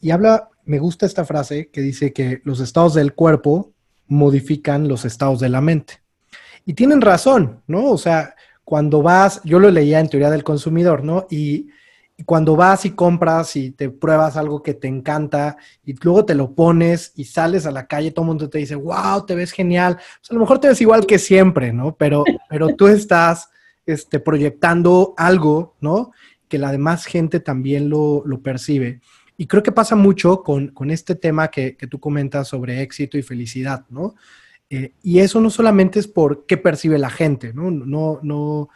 [0.00, 3.72] Y habla, me gusta esta frase que dice que los estados del cuerpo
[4.06, 6.00] modifican los estados de la mente.
[6.64, 7.86] Y tienen razón, ¿no?
[7.86, 11.26] O sea, cuando vas, yo lo leía en teoría del consumidor, ¿no?
[11.30, 11.68] Y,
[12.24, 16.54] cuando vas y compras y te pruebas algo que te encanta y luego te lo
[16.54, 19.96] pones y sales a la calle, todo el mundo te dice, wow, te ves genial.
[19.96, 21.94] Pues a lo mejor te ves igual que siempre, ¿no?
[21.96, 23.50] Pero, pero tú estás
[23.86, 26.12] este, proyectando algo, ¿no?
[26.48, 29.00] Que la demás gente también lo, lo percibe.
[29.40, 33.86] Y creo que pasa mucho con, este tema que, tú comentas sobre éxito y felicidad,
[33.88, 34.14] ¿no?
[34.68, 37.70] Eh, y eso no solamente es por qué percibe la gente, ¿no?
[37.70, 38.68] No, no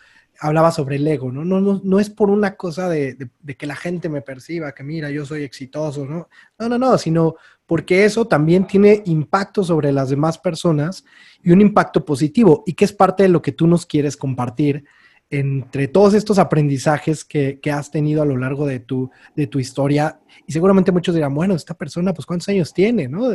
[0.44, 1.42] hablaba sobre el ego, ¿no?
[1.42, 3.16] No, no, no es por una cosa de,
[3.56, 6.28] que la gente me perciba, que mira, yo soy exitoso, ¿no?
[6.58, 11.02] No, no, no, sino porque eso también tiene impacto sobre las demás personas
[11.42, 14.84] y un impacto positivo y que es parte de lo que tú nos quieres compartir
[15.30, 20.20] entre todos estos aprendizajes que, has tenido a lo largo de tu, de tu historia,
[20.46, 23.30] y seguramente muchos dirán, bueno, esta persona, pues cuántos años tiene, ¿no?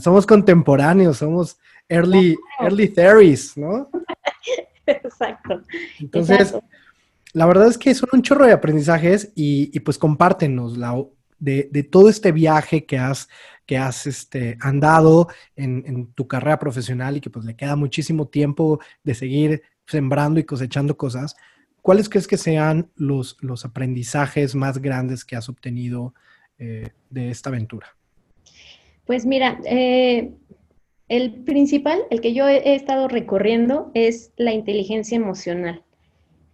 [0.00, 1.56] somos contemporáneos, somos
[1.88, 3.88] early, early theories, ¿no?
[4.88, 5.62] Exacto.
[6.00, 6.54] Entonces,
[7.32, 11.04] la verdad es que son un chorro de aprendizajes y, pues compártenos la,
[11.38, 13.28] de, de, todo este viaje que has,
[13.66, 18.28] que has este, andado en, en, tu carrera profesional y que pues le queda muchísimo
[18.28, 21.36] tiempo de seguir sembrando y cosechando cosas,
[21.82, 26.14] ¿cuáles crees que sean los, los aprendizajes más grandes que has obtenido
[26.58, 27.96] eh, de esta aventura?
[29.06, 30.34] Pues mira, eh,
[31.08, 35.84] el principal, el que yo he estado recorriendo, es la inteligencia emocional.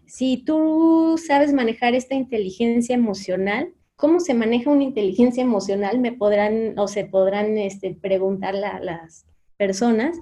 [0.06, 5.98] Si tú sabes manejar esta inteligencia emocional, ¿cómo se maneja una inteligencia emocional?
[5.98, 10.16] Me podrán o se podrán este, preguntar las personas.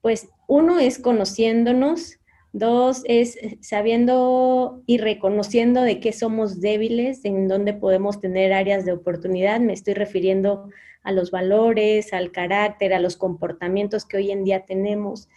[0.00, 2.18] Pues uno es conociéndonos,
[2.56, 8.86] Dos es eh, sabiendo y reconociendo de qué somos débiles, en dónde podemos tener áreas
[8.86, 9.60] de oportunidad.
[9.60, 10.70] Me estoy refiriendo
[11.06, 15.28] a los valores, al carácter, a los comportamientos que hoy en día tenemos.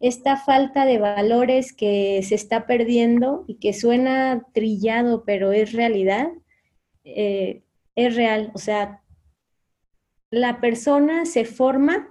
[0.00, 6.28] esta falta de valores que se está perdiendo y que suena trillado, pero es realidad,
[7.04, 7.62] eh,
[7.94, 8.50] es real.
[8.54, 9.00] O sea,
[10.30, 12.08] la persona se forma,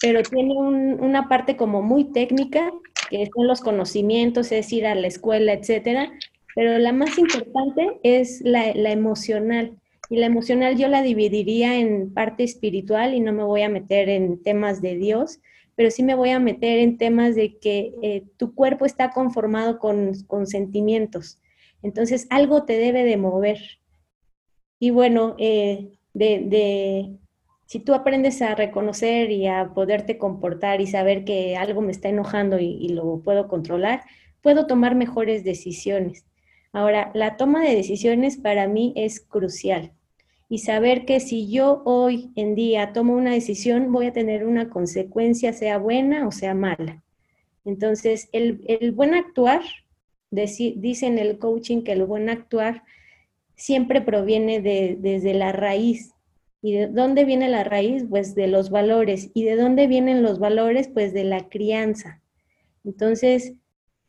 [0.00, 2.72] pero tiene una parte como muy técnica,
[3.10, 6.10] que son los conocimientos, es ir a la escuela, etcétera,
[6.54, 9.76] pero la más importante es la, la emocional.
[10.08, 14.08] Y la emocional yo la dividiría en parte espiritual y no me voy a meter
[14.08, 15.40] en temas de Dios,
[15.74, 19.78] pero sí me voy a meter en temas de que eh, tu cuerpo está conformado
[19.78, 20.14] con,
[20.46, 21.40] sentimientos.
[21.82, 23.58] Entonces algo te debe de mover.
[24.78, 27.16] Y bueno, eh, de,
[27.66, 32.08] si tú aprendes a reconocer y a poderte comportar y saber que algo me está
[32.08, 34.02] enojando y lo puedo controlar,
[34.40, 36.26] puedo tomar mejores decisiones.
[36.72, 39.95] Ahora, la toma de decisiones para mí es crucial
[40.48, 44.70] y saber que si yo hoy en día tomo una decisión, voy a tener una
[44.70, 47.02] consecuencia, sea buena o sea mala.
[47.64, 49.62] Entonces, el, buen actuar,
[50.30, 52.84] dice en el coaching que el buen actuar
[53.56, 56.12] siempre proviene de, desde la raíz.
[56.62, 58.04] ¿Y de dónde viene la raíz?
[58.08, 59.30] Pues de los valores.
[59.34, 60.88] ¿Y de dónde vienen los valores?
[60.88, 62.22] Pues de la crianza.
[62.84, 63.54] Entonces,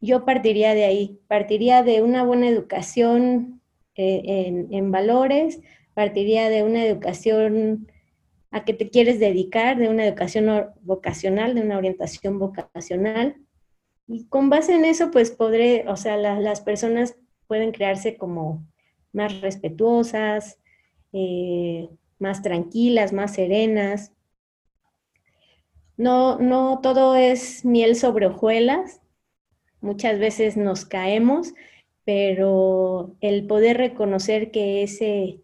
[0.01, 3.61] yo partiría de ahí, partiría de una buena educación
[3.95, 5.61] eh, en, en valores,
[5.97, 7.87] partiría de una educación
[8.51, 13.37] a que te quieres dedicar, de una educación vocacional, de una orientación vocacional.
[14.05, 18.63] Y con base en eso, pues podré, o sea, las personas pueden crearse como
[19.11, 20.59] más respetuosas,
[21.13, 24.11] eh, más tranquilas, más serenas.
[25.97, 29.01] No, no todo es miel sobre hojuelas.
[29.81, 31.55] Muchas veces nos caemos,
[32.05, 35.41] pero el poder reconocer que ese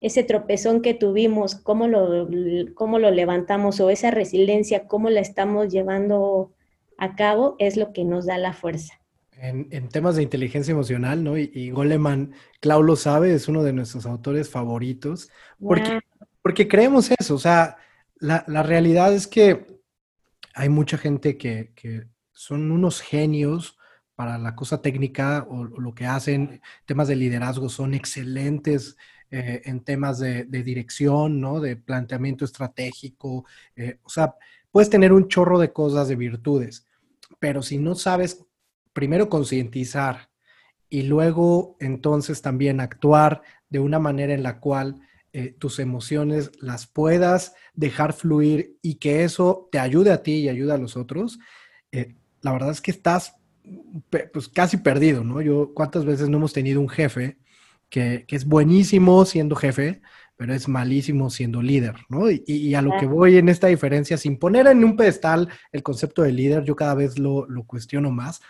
[0.00, 2.28] ese tropezón que tuvimos, cómo lo,
[2.74, 6.52] cómo lo levantamos o esa resiliencia, cómo la estamos llevando
[6.96, 8.94] a cabo, es lo que nos da la fuerza.
[9.32, 11.38] En, temas de inteligencia emocional, ¿no?
[11.38, 16.00] Y, Goleman, Clau lo sabe, es uno de nuestros autores favoritos, porque,
[16.42, 17.76] porque creemos eso, o sea,
[18.18, 19.80] la, realidad es que
[20.54, 21.72] hay mucha gente que,
[22.32, 23.76] son unos genios
[24.14, 28.96] para la cosa técnica o, o, lo que hacen, temas de liderazgo, son excelentes
[29.32, 31.60] eh, en temas de, dirección, ¿no?
[31.60, 33.44] De planteamiento estratégico.
[33.76, 34.34] Eh, o sea,
[34.72, 36.84] puedes tener un chorro de cosas, de virtudes,
[37.38, 38.44] pero si no sabes
[38.92, 40.30] primero concientizar
[40.88, 45.00] y luego entonces también actuar de una manera en la cual
[45.32, 50.48] eh, tus emociones las puedas dejar fluir y que eso te ayude a ti y
[50.48, 51.38] ayude a los otros,
[52.42, 53.36] la verdad es que estás
[54.32, 55.40] pues casi perdido, ¿no?
[55.40, 57.39] Yo, ¿cuántas veces no hemos tenido un jefe
[57.90, 60.00] que, es buenísimo siendo jefe,
[60.36, 62.30] pero es malísimo siendo líder, ¿no?
[62.30, 66.22] Y, a lo que voy en esta diferencia, sin poner en un pedestal el concepto
[66.22, 68.40] de líder, yo cada vez lo, lo cuestiono más,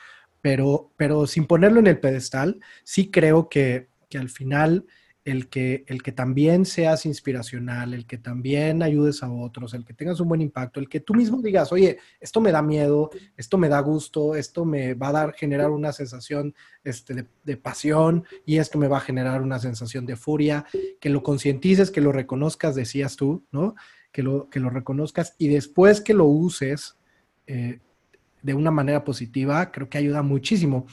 [0.40, 4.86] pero, pero sin ponerlo en el pedestal, sí creo que, que al final
[5.24, 9.92] el que, el que también seas inspiracional, el que también ayudes a otros, el que
[9.92, 13.58] tengas un buen impacto, el que tú mismo digas, oye, esto me da miedo, esto
[13.58, 16.54] me da gusto, esto me va a dar, generar una sensación
[16.84, 20.64] este, de, pasión y esto me va a generar una sensación de furia,
[21.00, 23.74] que lo concientices, que lo reconozcas, decías tú, ¿no?
[24.12, 26.96] Que lo, que lo reconozcas y después que lo uses
[27.46, 27.80] eh,
[28.42, 30.86] de una manera positiva, creo que ayuda muchísimo.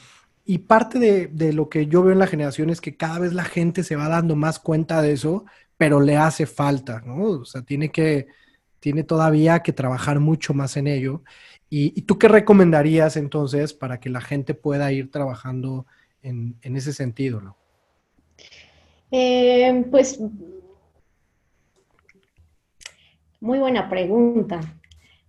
[0.49, 3.43] Y parte de, lo que yo veo en la generación es que cada vez la
[3.43, 5.43] gente se va dando más cuenta de eso,
[5.75, 7.41] pero le hace falta, ¿no?
[7.41, 8.27] O sea, tiene que,
[8.79, 11.21] tiene todavía que trabajar mucho más en ello.
[11.69, 15.85] ¿Y, tú qué recomendarías entonces para que la gente pueda ir trabajando
[16.21, 17.57] en, ese sentido, ¿no?
[19.11, 20.17] Eh, pues,
[23.41, 24.61] muy buena pregunta,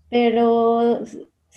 [0.08, 1.02] pero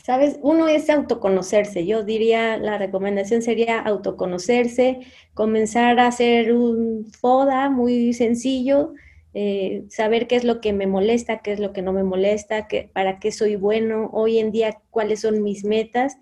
[0.03, 0.39] ¿Sabes?
[0.41, 1.85] Uno es autoconocerse.
[1.85, 5.01] Yo diría, la recomendación sería autoconocerse,
[5.33, 8.93] comenzar a hacer un FODA muy sencillo,
[9.33, 12.67] eh, saber qué es lo que me molesta, qué es lo que no me molesta,
[12.67, 16.17] qué, para qué soy bueno, hoy en día cuáles son mis metas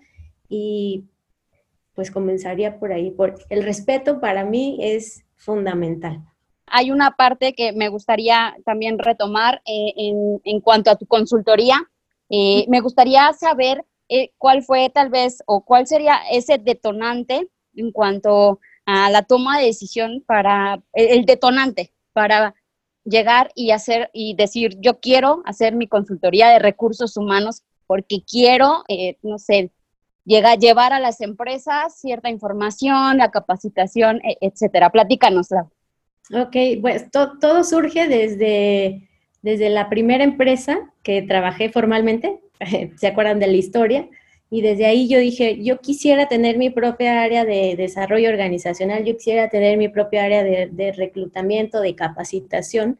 [0.48, 1.06] y
[1.94, 3.10] pues comenzaría por ahí.
[3.10, 6.20] Porque el respeto para mí es fundamental.
[6.66, 11.90] Hay una parte que me gustaría también retomar eh, en, en cuanto a tu consultoría
[12.30, 17.92] eh, me gustaría saber eh, cuál fue tal vez o cuál sería ese detonante en
[17.92, 22.54] cuanto a la toma de decisión para el detonante para
[23.04, 28.84] llegar y hacer y decir yo quiero hacer mi consultoría de recursos humanos porque quiero,
[28.88, 29.72] eh, no sé,
[30.24, 34.90] llegar, llevar a las empresas cierta información, la capacitación, e, etcétera.
[34.90, 35.68] Platícanosla.
[36.32, 39.09] Ok, pues todo surge desde
[39.42, 42.40] desde la primera empresa que trabajé formalmente,
[42.96, 44.08] se acuerdan de la historia,
[44.52, 49.16] Y desde ahí yo dije, yo quisiera tener mi propia área de desarrollo organizacional, yo
[49.16, 52.98] quisiera tener mi propia área de, reclutamiento, de capacitación,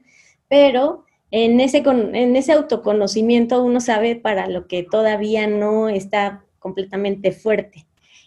[0.48, 7.32] pero en ese, en ese autoconocimiento uno sabe para lo que todavía no está completamente
[7.32, 7.86] fuerte.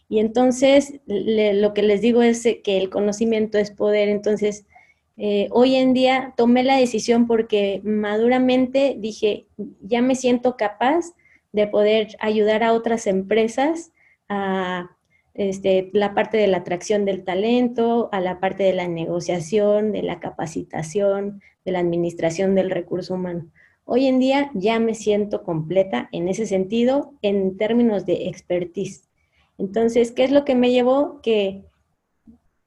[0.10, 4.10] Y entonces lo que les digo es que el conocimiento es poder.
[4.10, 4.66] Entonces,
[5.18, 9.46] eh, hoy en día tomé la decisión porque maduramente dije,
[9.82, 11.14] ya me siento capaz
[11.52, 13.92] de poder ayudar a otras empresas
[14.28, 14.90] a
[15.36, 20.04] este, la parte de la atracción del talento, a la parte de la negociación, de
[20.04, 23.48] la capacitación, de la administración del recurso humano.
[23.86, 29.10] Hoy en día ya me siento completa en ese sentido en términos de expertise.
[29.58, 31.22] Entonces, ¿qué es lo que me llevó?
[31.22, 31.64] Que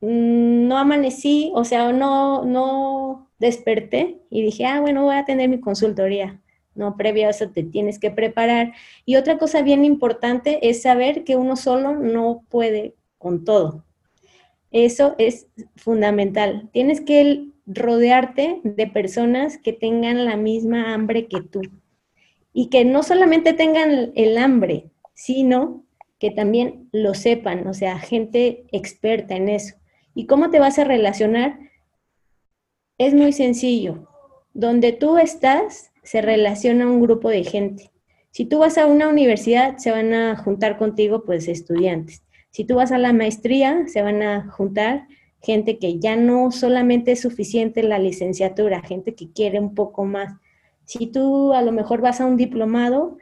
[0.06, 5.60] no amanecí, o sea, no, no desperté y dije, ah, bueno, voy a tener mi
[5.60, 6.40] consultoría.
[6.74, 8.72] No, previo a eso te tienes que preparar.
[9.04, 13.84] Y otra cosa bien importante es saber que uno solo no puede con todo.
[14.70, 16.68] Eso es fundamental.
[16.72, 21.62] Tienes que rodearte de personas que tengan la misma hambre que tú.
[22.52, 25.84] Y que no solamente tengan el hambre, sino
[26.18, 29.76] que también lo sepan, o sea, gente experta en eso.
[30.16, 31.58] ¿Y cómo te vas a relacionar?
[32.96, 34.08] Es muy sencillo.
[34.54, 37.92] Donde tú estás, se relaciona un grupo de gente.
[38.30, 42.22] Si tú vas a una universidad, se van a juntar contigo, pues, estudiantes.
[42.48, 45.06] Si tú vas a la maestría, se van a juntar
[45.42, 50.32] gente que ya no solamente es suficiente la licenciatura, gente que quiere un poco más.
[50.86, 53.18] Si tú a lo mejor vas a un diplomado,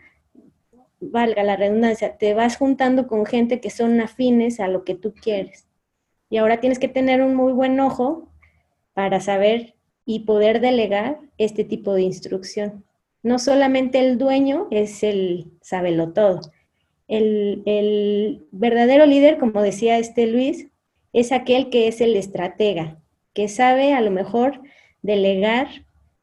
[1.01, 5.13] valga la redundancia, te vas juntando con gente que son afines a lo que tú
[5.13, 5.67] quieres.
[6.31, 8.29] Y ahora tienes que tener un muy buen ojo
[8.93, 12.85] para saber y poder delegar este tipo de instrucción.
[13.23, 16.41] No solamente el dueño es el sabelo todo.
[17.09, 20.69] El, el verdadero líder, como decía este Luis,
[21.13, 22.99] es aquel que es el estratega,
[23.33, 24.61] que sabe a lo mejor
[25.03, 25.69] delegar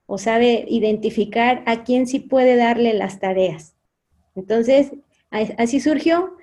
[0.06, 3.76] o sabe identificar a quién sí puede darle las tareas.
[4.36, 4.92] Entonces,
[5.30, 6.36] así surgió.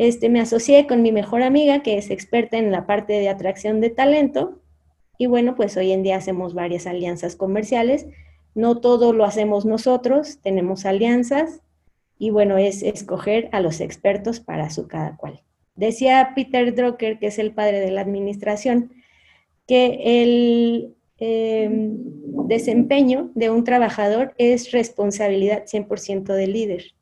[0.00, 3.82] Este, me asocié con mi mejor amiga, que es experta en la parte de atracción
[3.82, 4.58] de talento,
[5.18, 8.06] y bueno, pues hoy en día hacemos varias alianzas comerciales.
[8.54, 11.60] No todo lo hacemos nosotros, tenemos alianzas,
[12.18, 15.42] y bueno, es escoger a los expertos para su cada cual.
[15.74, 18.94] Decía Peter Drucker, que es el padre de la administración,
[19.66, 21.98] que el em,
[22.48, 26.94] desempeño de un trabajador es responsabilidad 100% del líder.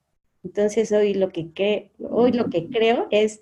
[0.45, 3.41] Entonces hoy lo que, hoy lo que creo es,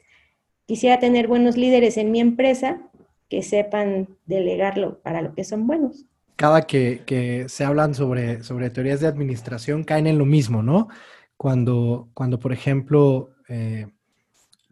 [0.66, 2.80] quisiera tener buenos líderes en mi empresa
[3.28, 6.04] que sepan delegarlo para lo que son buenos.
[6.36, 10.88] Cada que, se hablan sobre, sobre teorías de administración caen en lo mismo, ¿no?
[11.36, 13.86] Cuando, cuando por ejemplo, eh,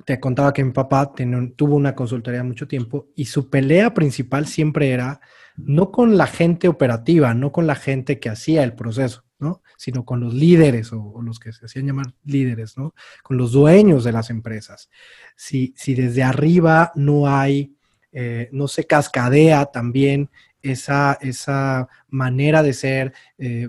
[0.05, 1.13] te contaba que mi papá
[1.57, 5.21] tuvo una consultoría mucho tiempo y su pelea principal siempre era
[5.57, 9.24] no con la gente operativa, no con la gente que hacía el proceso,
[9.77, 12.95] Sino con los líderes o, los que se hacían llamar líderes, ¿no?
[13.23, 14.91] Con los dueños de las empresas.
[15.37, 17.77] Si, si desde arriba no hay,
[18.13, 20.31] eh, no se cascadea también
[20.63, 23.69] esa, esa manera de ser, eh,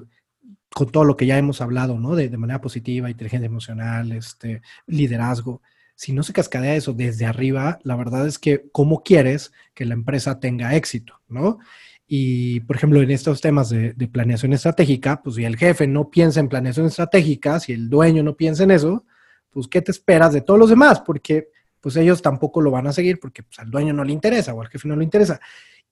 [0.73, 2.15] con todo lo que ya hemos hablado, ¿no?
[2.15, 5.61] De, de, manera positiva, inteligencia emocional, este, liderazgo.
[5.95, 9.93] Si no se cascadea eso desde arriba, la verdad es que, ¿cómo quieres que la
[9.93, 11.59] empresa tenga éxito, ¿no?
[12.07, 16.39] Y, por ejemplo, en estos temas de, planeación estratégica, pues si el jefe no piensa
[16.39, 19.05] en planeación estratégica, si el dueño no piensa en eso,
[19.49, 21.01] pues ¿qué te esperas de todos los demás?
[21.01, 21.49] Porque
[21.81, 24.61] pues ellos tampoco lo van a seguir porque pues, al dueño no le interesa o
[24.61, 25.39] al jefe no le interesa.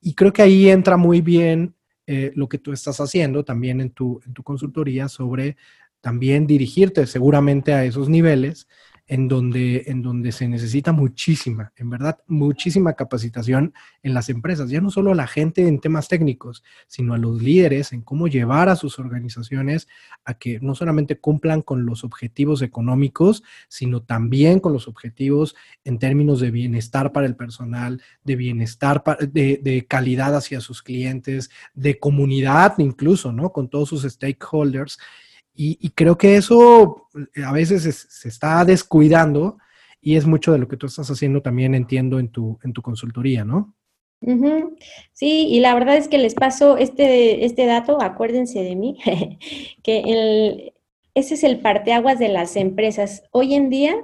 [0.02, 3.92] Y creo que ahí entra muy bien eh, lo que tú estás haciendo también en
[3.92, 5.56] tu, en tu consultoría sobre
[6.02, 8.68] también dirigirte seguramente a esos niveles
[9.14, 14.82] en donde, en donde se necesita muchísima, en verdad, muchísima capacitación en las empresas, ya
[14.82, 18.70] no solo a la gente en temas técnicos, sino a los líderes en cómo llevar
[18.70, 19.88] a sus organizaciones
[20.26, 26.00] a que no solamente cumplan con los objetivos económicos, sino también con los objetivos en
[26.00, 32.00] términos de bienestar para el personal, de bienestar, de, de calidad hacia sus clientes, de
[32.00, 33.52] comunidad incluso, ¿no?
[33.52, 34.98] Con todos sus stakeholders.
[35.56, 39.58] Y, creo que eso eh, a veces se está descuidando
[40.02, 42.82] y es mucho de lo que tú estás haciendo también, entiendo, en tu, en tu
[42.82, 43.74] consultoría, ¿no?
[45.12, 48.98] Sí, y la verdad es que les paso este, este dato, acuérdense de mí,
[49.84, 50.74] que
[51.14, 53.24] ese es el parteaguas de las empresas.
[53.32, 53.96] Hoy en día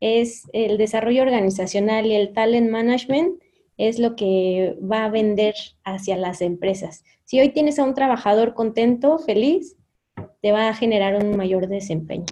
[0.00, 3.40] es el desarrollo organizacional y el talent management
[3.78, 7.04] es lo que va a vender hacia las empresas.
[7.24, 9.76] Si hoy tienes a un trabajador contento, feliz,
[10.42, 12.26] te va a generar un mayor desempeño.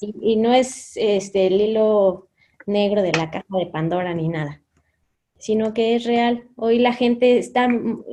[0.00, 2.28] Y, no es este, el hilo
[2.66, 4.60] negro de la caja de Pandora ni nada,
[5.38, 6.48] sino que es real.
[6.56, 7.68] Hoy la gente está,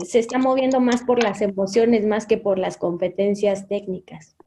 [0.05, 4.37] se está moviendo más por las emociones más que por las competencias técnicas.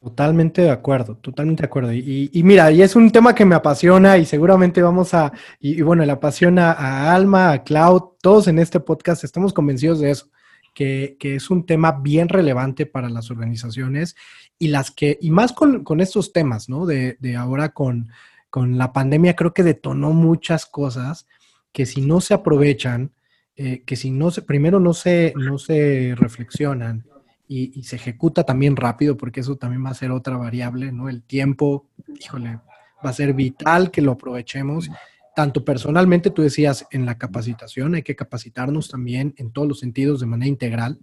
[0.00, 1.92] Totalmente de acuerdo, totalmente de acuerdo.
[1.94, 6.04] Y, mira, y es un tema que me apasiona y seguramente vamos a, y, bueno,
[6.04, 10.28] le apasiona a Alma, a Cloud, todos en este podcast estamos convencidos de eso,
[10.74, 14.16] que, es un tema bien relevante para las organizaciones
[14.58, 16.84] y las que, y más con, estos temas, ¿no?
[16.84, 18.10] De, ahora con,
[18.50, 21.26] con, la pandemia creo que detonó muchas cosas
[21.72, 23.12] que si no se aprovechan,
[23.56, 27.04] eh, que si no se, primero no se, no se reflexionan,
[27.46, 31.08] y, se ejecuta también rápido, porque eso también va a ser otra variable, ¿no?
[31.08, 31.86] El tiempo,
[32.18, 32.58] híjole,
[33.04, 34.90] va a ser vital que lo aprovechemos.
[35.34, 40.20] Tanto personalmente, tú decías, en la capacitación, hay que capacitarnos también en todos los sentidos
[40.20, 40.98] de manera integral.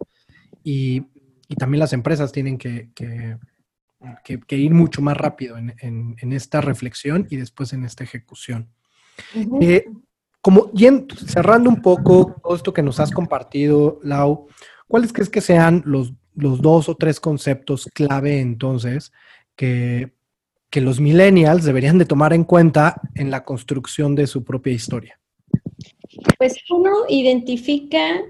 [0.63, 1.03] Y,
[1.47, 3.37] y también las empresas tienen que, que,
[4.23, 8.69] que, ir mucho más rápido en, en, esta reflexión y después en esta ejecución.
[9.59, 9.85] Eh,
[10.41, 10.71] como
[11.25, 14.47] cerrando un poco todo esto que nos has compartido, Lau,
[14.87, 19.11] ¿cuáles crees que sean los los dos o tres conceptos clave entonces
[19.55, 20.13] que,
[20.79, 25.19] los millennials deberían de tomar en cuenta en la construcción de su propia historia?
[26.37, 28.21] Pues uno identifica,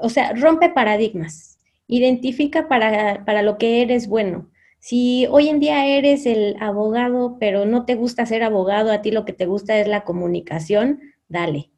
[0.00, 4.48] o sea, rompe paradigmas, identifica para, para lo que eres bueno.
[4.78, 9.10] Si hoy en día eres el abogado, pero no te gusta ser abogado, a ti
[9.10, 11.70] lo que te gusta es la comunicación, dale.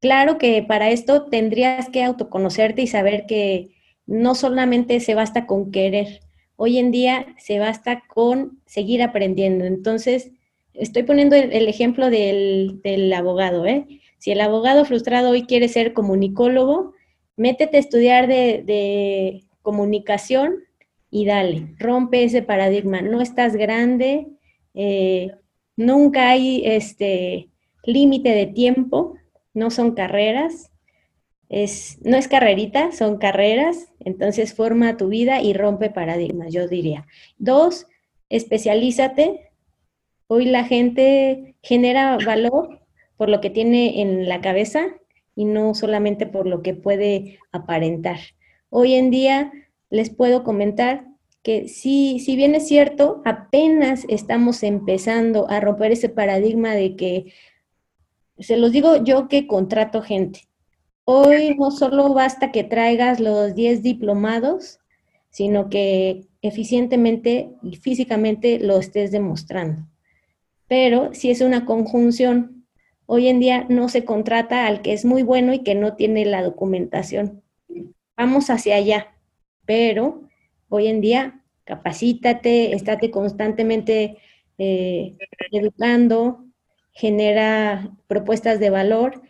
[0.00, 3.70] Claro que para esto tendrías que autoconocerte y saber que
[4.04, 6.20] no solamente se basta con querer,
[6.62, 9.64] hoy en día se basta con seguir aprendiendo.
[9.64, 10.30] Entonces,
[10.74, 13.84] estoy poniendo el, ejemplo del, abogado, ¿eh?
[14.18, 16.94] Si el abogado frustrado hoy quiere ser comunicólogo,
[17.36, 20.60] métete a estudiar de, comunicación
[21.10, 23.02] y dale, rompe ese paradigma.
[23.02, 24.28] No estás grande,
[24.74, 25.32] eh,
[25.76, 27.48] nunca hay este
[27.82, 29.16] límite de tiempo,
[29.52, 30.70] no son carreras,
[31.52, 37.06] no es carrerita, son carreras, entonces forma tu vida y rompe paradigmas, yo diría.
[37.38, 37.86] Dos,
[38.30, 39.50] especialízate.
[40.28, 42.80] Hoy la gente genera valor
[43.18, 44.86] por lo que tiene en la cabeza
[45.36, 48.18] y no solamente por lo que puede aparentar.
[48.70, 49.52] Hoy en día
[49.90, 51.04] les puedo comentar
[51.42, 57.34] que si, si bien es cierto, apenas estamos empezando a romper ese paradigma de que,
[58.38, 60.48] se los digo yo que contrato gente,
[61.04, 64.78] Hoy no solo basta que traigas los 10 diplomados,
[65.30, 69.88] sino que eficientemente y físicamente lo estés demostrando.
[70.68, 72.66] Pero si es una conjunción,
[73.06, 76.24] hoy en día no se contrata al que es muy bueno y que no tiene
[76.24, 77.42] la documentación.
[78.16, 79.16] Vamos hacia allá,
[79.66, 80.22] pero
[80.68, 84.18] hoy en día capacítate, estate constantemente
[84.58, 85.16] eh,
[85.50, 86.44] educando,
[86.92, 89.22] genera propuestas de valor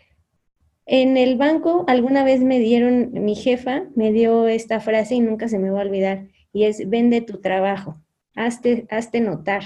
[0.87, 5.49] en el banco alguna vez me dieron, mi jefa me dio esta frase y nunca
[5.49, 8.01] se me va a olvidar, y es, vende tu trabajo,
[8.35, 9.63] hazte, hazte notar.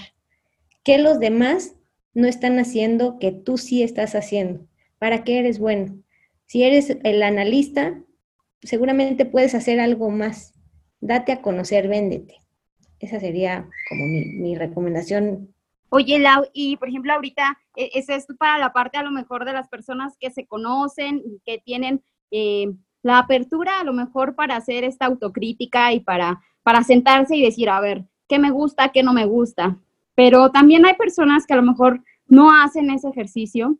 [0.84, 1.76] ¿Qué los demás
[2.14, 4.66] no están haciendo que tú sí estás haciendo?
[4.98, 5.98] ¿Para qué eres bueno?
[6.46, 8.00] Si eres el analista,
[8.62, 10.54] seguramente puedes hacer algo más.
[11.00, 12.36] Date a conocer, véndete.
[13.00, 15.54] Esa sería como mi recomendación
[15.96, 19.46] Oye, Lau, y por ejemplo, ahorita e, es esto para la parte a lo mejor
[19.46, 22.70] de las personas que se conocen y que tienen eh,
[23.02, 27.70] la apertura a lo mejor para hacer esta autocrítica y para, para sentarse y decir,
[27.70, 29.78] a ver, ¿qué me gusta, qué no me gusta?
[30.14, 33.78] Pero también hay personas que a lo mejor no hacen ese ejercicio,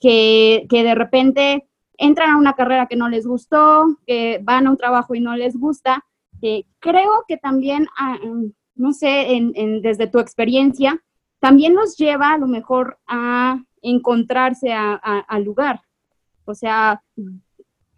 [0.00, 4.70] que, que de repente entran a una carrera que no les gustó, que van a
[4.70, 6.06] un trabajo y no les gusta.
[6.40, 8.16] Eh, creo que también, ah,
[8.74, 11.02] no sé, en, desde tu experiencia,
[11.40, 15.80] también nos lleva a lo mejor a encontrarse al lugar.
[16.44, 17.02] O sea,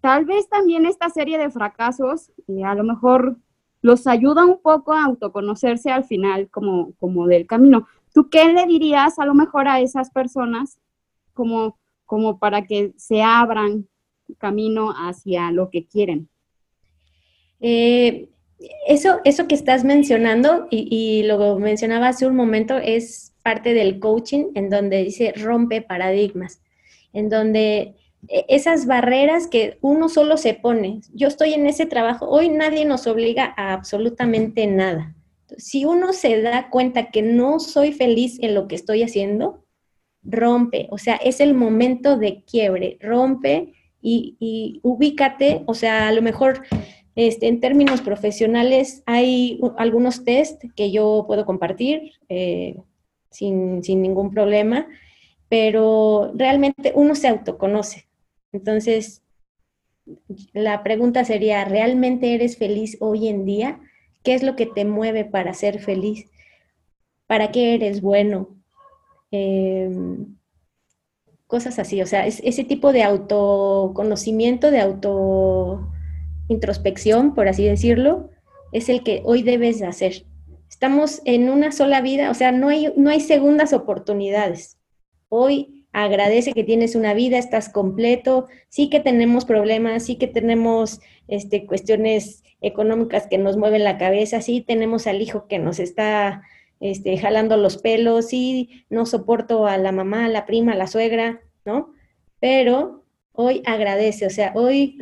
[0.00, 3.36] tal vez también esta serie de fracasos eh, a lo mejor
[3.82, 7.86] los ayuda un poco a autoconocerse al final como, como del camino.
[8.12, 10.78] ¿Tú qué le dirías a lo mejor a esas personas
[11.32, 13.88] como, como para que se abran
[14.38, 16.28] camino hacia lo que quieren?
[17.60, 18.28] Eh,
[18.86, 23.98] eso, eso que estás mencionando y, y, lo mencionaba hace un momento es parte del
[23.98, 26.60] coaching en donde dice rompe paradigmas,
[27.12, 27.94] en donde
[28.28, 32.84] e, esas barreras que uno solo se pone, yo estoy en ese trabajo, hoy nadie
[32.84, 35.14] nos obliga a absolutamente nada.
[35.56, 39.64] Si uno se da cuenta que no soy feliz en lo que estoy haciendo,
[40.22, 43.72] rompe, o sea, es el momento de quiebre, rompe
[44.02, 46.62] y, ubícate, o sea, a lo mejor
[47.16, 52.76] Este, en términos profesionales, hay algunos test que yo puedo compartir eh,
[53.30, 54.86] sin, sin ningún problema,
[55.48, 58.06] pero realmente uno se autoconoce.
[58.52, 59.22] Entonces,
[60.52, 63.80] la pregunta sería, ¿realmente eres feliz hoy en día?
[64.22, 66.28] ¿Qué es lo que te mueve para ser feliz?
[67.26, 68.48] ¿Para qué eres bueno?
[69.30, 70.36] Em,
[71.46, 78.30] cosas así, o sea, ese tipo de autoconocimiento, de autointrospección, por así decirlo,
[78.72, 80.26] es el que hoy debes de hacer.
[80.80, 84.78] Estamos en una sola vida, o sea, no hay, no hay segundas oportunidades.
[85.28, 91.00] Hoy agradece que tienes una vida, estás completo, sí que tenemos problemas, sí que tenemos
[91.28, 96.44] este, cuestiones económicas que nos mueven la cabeza, sí tenemos al hijo que nos está
[96.80, 100.86] este, jalando los pelos, sí, no soporto a la mamá, a la prima, a la
[100.86, 101.92] suegra, ¿no?
[102.40, 104.96] Pero hoy agradece, o sea, hoy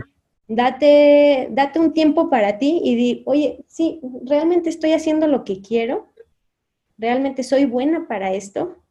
[0.48, 5.60] date, date un tiempo para ti y di, oye, sí, realmente estoy haciendo lo que
[5.60, 6.08] quiero,
[6.96, 8.82] realmente soy buena para esto,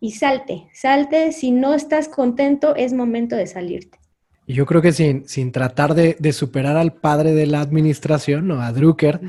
[0.00, 3.98] y salte, salte, si no estás contento, es momento de salirte.
[4.46, 8.50] Y yo creo que sin, sin tratar de, de superar al padre de la administración,
[8.50, 9.20] o a Drucker,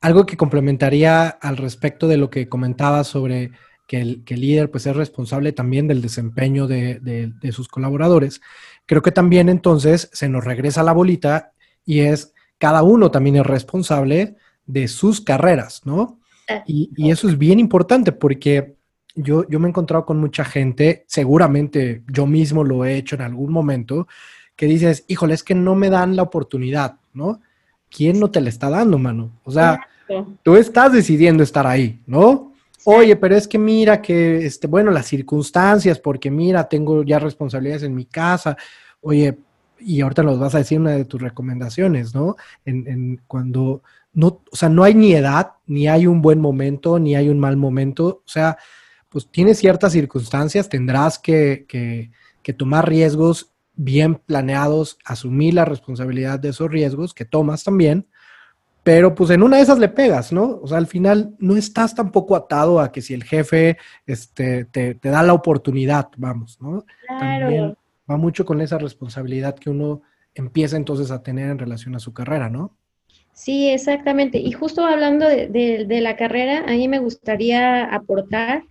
[0.00, 3.50] algo que complementaría al respecto de lo que comentaba sobre
[3.90, 8.40] que el, líder pues es responsable también del desempeño de, sus colaboradores,
[8.90, 11.52] creo que también entonces se nos regresa la bolita
[11.86, 14.34] y es cada uno también es responsable
[14.66, 16.18] de sus carreras, ¿no?
[16.66, 18.74] Y, y eso es bien importante porque
[19.14, 23.22] yo, yo me he encontrado con mucha gente, seguramente yo mismo lo he hecho en
[23.22, 24.08] algún momento,
[24.56, 27.40] que dices, híjole, es que no me dan la oportunidad, ¿no?
[27.88, 29.30] ¿quién no te la está dando, mano?
[29.44, 29.86] O sea,
[30.42, 32.49] tú estás decidiendo estar ahí, ¿no?
[32.84, 37.82] Oye, pero es que mira que, este, bueno, las circunstancias, porque mira, tengo ya responsabilidades
[37.82, 38.56] en mi casa.
[39.00, 39.38] Oye,
[39.78, 42.36] y ahorita nos vas a decir una de tus recomendaciones, ¿no?
[42.64, 47.14] En, cuando no, o sea, no hay ni edad, ni hay un buen momento, ni
[47.14, 48.22] hay un mal momento.
[48.24, 48.58] O sea,
[49.08, 52.10] pues tienes ciertas circunstancias, tendrás que, que,
[52.42, 58.06] que tomar riesgos bien planeados, asumir la responsabilidad de esos riesgos que tomas también,
[58.82, 60.58] pero pues en una de esas le pegas, ¿no?
[60.62, 63.76] O sea, al final no estás tampoco atado a que si el jefe
[64.06, 66.84] este, te, da la oportunidad, vamos, ¿no?
[67.06, 67.76] También
[68.10, 70.02] va mucho con esa responsabilidad que uno
[70.34, 72.76] empieza entonces a tener en relación a su carrera, ¿no?
[73.32, 74.38] Sí, exactamente.
[74.38, 75.48] Y justo hablando de,
[75.86, 78.64] de la carrera, a mí me gustaría aportar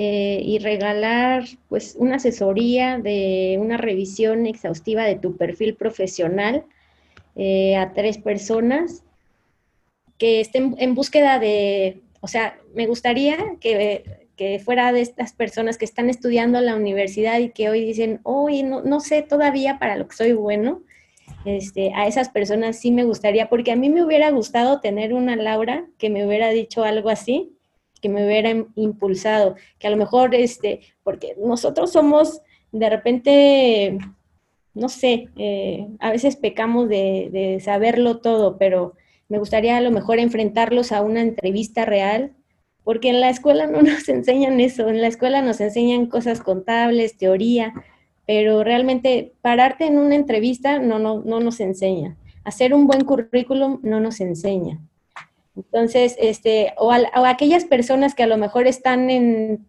[0.00, 6.62] eh, y regalar pues una asesoría de una revisión exhaustiva de tu perfil profesional
[7.34, 9.02] eh, a tres personas
[10.18, 15.78] que estén en búsqueda de, o sea, me gustaría que, que fuera de estas personas
[15.78, 19.78] que están estudiando en la universidad y que hoy dicen, hoy no, no sé todavía
[19.78, 20.82] para lo que soy bueno,
[21.44, 25.36] este, a esas personas sí me gustaría, porque a mí me hubiera gustado tener una
[25.36, 27.52] Laura que me hubiera dicho algo así,
[28.00, 33.98] que me hubiera impulsado, que a lo mejor, este, porque nosotros somos de repente,
[34.74, 38.94] no sé, eh, a veces pecamos de, de, saberlo todo, pero
[39.28, 42.32] me gustaría a lo mejor enfrentarlos a una entrevista real,
[42.84, 47.16] porque en la escuela no nos enseñan eso, en la escuela nos enseñan cosas contables,
[47.16, 47.74] teoría,
[48.26, 52.16] pero realmente pararte en una entrevista no, no, no nos enseña.
[52.44, 54.80] Hacer un buen currículum no nos enseña.
[55.58, 59.66] Entonces, este, o, aquellas personas que a lo mejor están en,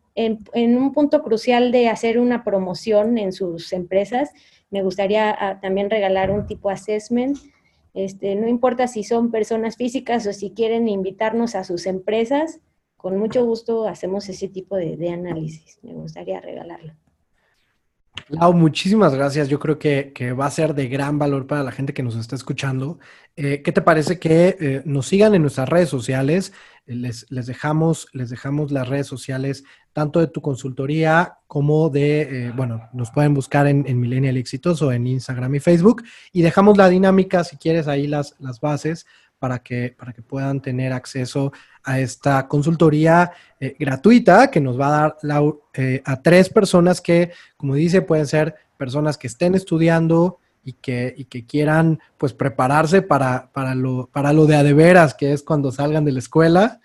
[0.56, 4.30] un punto crucial de hacer una promoción en sus empresas,
[4.70, 7.38] me gustaría ah, también regalar un tipo assessment.
[7.94, 12.60] Este, no importa si son personas físicas o si quieren invitarnos a sus empresas,
[12.98, 15.80] con mucho gusto hacemos ese tipo de análisis.
[15.82, 16.94] Me gustaría regalarlo.
[18.28, 19.50] Lau, muchísimas gracias.
[19.50, 22.36] Yo creo que, va a ser de gran valor para la gente que nos está
[22.36, 23.00] escuchando.
[23.36, 26.54] Eh, ¿Qué te parece que eh, nos sigan en nuestras redes sociales?
[26.96, 29.64] Les, dejamos, les dejamos las redes sociales
[29.94, 34.92] tanto de tu consultoría como de, eh, bueno, nos pueden buscar en, en, Millennial Exitoso
[34.92, 36.04] en Instagram y Facebook.
[36.32, 39.06] Y dejamos la dinámica, si quieres, ahí las, las bases
[39.40, 41.52] para que, para que puedan tener acceso
[41.84, 47.32] a esta consultoría eh, gratuita que nos va a dar eh, a tres personas que,
[47.58, 53.02] como dice, pueden ser personas que estén estudiando y que, y que quieran pues prepararse
[53.02, 56.20] para, para, lo, para lo de a de veras, que es cuando salgan de la
[56.20, 56.80] escuela,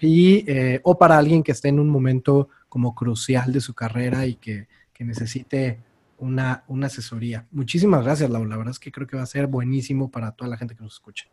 [0.00, 4.26] y, eh, o para alguien que esté en un momento como crucial de su carrera
[4.26, 5.78] y que, que necesite
[6.18, 7.46] una, una asesoría.
[7.50, 8.48] Muchísimas gracias, Laura.
[8.48, 10.82] La verdad es que creo que va a ser buenísimo para toda la gente que
[10.82, 11.26] nos escucha.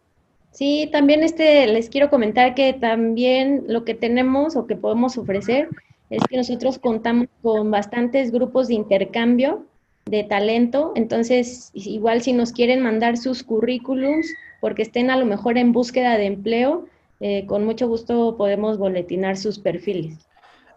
[0.51, 5.67] Sí, también este, les quiero comentar que también lo que tenemos o que podemos ofrecer
[6.09, 9.65] es que nosotros contamos con bastantes grupos de intercambio
[10.05, 10.93] de talento.
[10.95, 14.27] Entonces, igual si nos quieren mandar sus currículums,
[14.61, 16.85] porque estén a lo mejor en búsqueda de empleo,
[17.19, 20.27] eh, con mucho gusto podemos boletinar sus perfiles.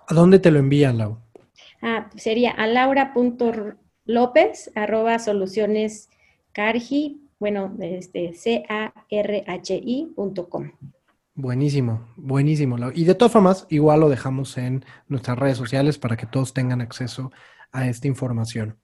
[0.06, 1.18] ¿A dónde te lo envían, Lau?
[1.82, 6.08] Ah, sería a laura.lópez arroba soluciones
[6.52, 8.72] cargi, bueno, este, C-A-R-H-I.com.
[11.34, 12.76] Buenísimo, buenísimo.
[12.94, 16.80] Y de todas formas, igual lo dejamos en nuestras redes sociales para que todos tengan
[16.80, 17.30] acceso
[17.70, 18.76] a esta información.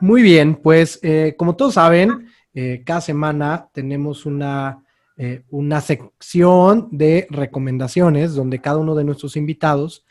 [0.00, 4.84] Muy bien, pues eh, como todos saben, eh, cada semana tenemos una,
[5.16, 10.04] eh, una sección de recomendaciones donde cada uno de nuestros invitados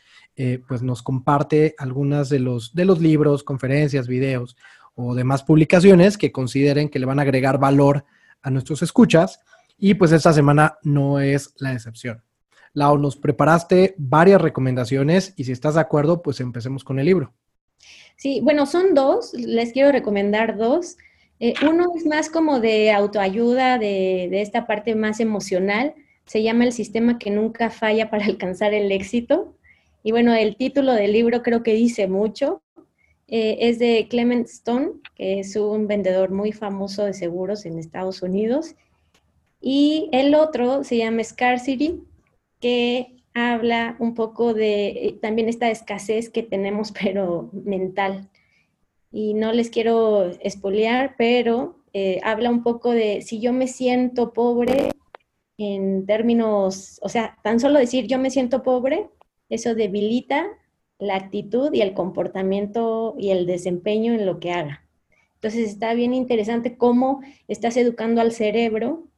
[0.68, 4.56] pues nos comparte algunas de los, de los libros, conferencias, videos
[4.94, 8.04] o demás publicaciones que consideren que le van a agregar valor
[8.42, 9.40] a nuestros escuchas.
[9.78, 12.22] Y pues esta semana no es la excepción.
[12.72, 17.34] Lau, nos preparaste varias recomendaciones y si estás de acuerdo, pues empecemos con el libro.
[18.16, 20.96] Sí, bueno, son dos, les quiero recomendar dos.
[21.40, 25.94] Eh, uno es más como de autoayuda, de, de, esta parte más emocional.
[26.26, 29.54] Se llama El sistema que nunca falla para alcanzar el éxito.
[30.02, 32.62] Y bueno, el título del libro creo que dice mucho.
[33.28, 38.22] Eh, es de Clement Stone, que es un vendedor muy famoso de seguros en Estados
[38.22, 38.74] Unidos.
[39.60, 42.02] Y el otro se llama Scarcity,
[42.58, 48.28] que habla un poco de eh, también esta escasez que tenemos, pero mental.
[49.10, 54.32] Y no les quiero espolear, pero eh, habla un poco de si yo me siento
[54.32, 54.90] pobre
[55.56, 59.08] en términos, o sea, tan solo decir yo me siento pobre,
[59.48, 60.46] eso debilita
[60.98, 64.84] la actitud y el comportamiento y el desempeño en lo que haga.
[65.34, 69.08] Entonces está bien interesante cómo estás educando al cerebro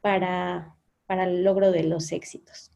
[0.00, 2.70] para, para el logro de los éxitos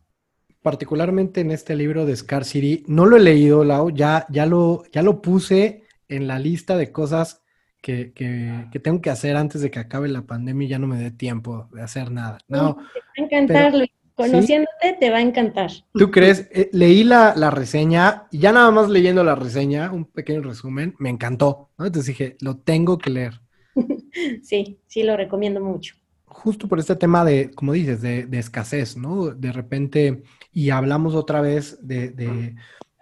[0.65, 5.03] particularmente en este libro de Scarcity, no lo he leído, Lau, ya, ya, lo, ya
[5.03, 7.43] lo puse en la lista de cosas
[7.83, 10.97] que, que, tengo que hacer antes de que acabe la pandemia y ya no me
[10.97, 12.39] dé tiempo de hacer nada.
[12.49, 13.73] No, te va a encantar,
[14.15, 15.71] Conociéndote, te va a encantar.
[15.93, 16.49] ¿Tú crees?
[16.51, 20.95] Eh, leí la, la, reseña y ya nada más leyendo la reseña, un pequeño resumen,
[20.99, 21.73] me encantó.
[21.79, 23.43] Entonces dije, lo tengo que leer.
[24.43, 25.97] sí, sí, lo recomiendo mucho
[26.35, 29.31] justo por este tema de, como dices, de, escasez, ¿no?
[29.31, 30.25] De repente,
[30.55, 32.55] y hablamos otra vez de,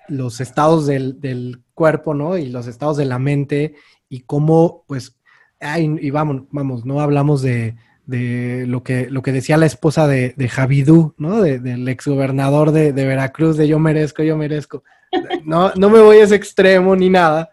[0.08, 2.36] los estados del, cuerpo, ¿no?
[2.36, 3.74] Y los estados de la mente
[4.08, 5.18] y cómo, pues,
[5.78, 7.76] y vamos, vamos, no hablamos de,
[8.06, 11.42] lo, que, lo que decía la esposa de, Javidú, ¿no?
[11.42, 14.82] del exgobernador de, de Veracruz, de yo merezco, yo merezco.
[15.44, 17.50] No, no me voy a ese extremo ni nada,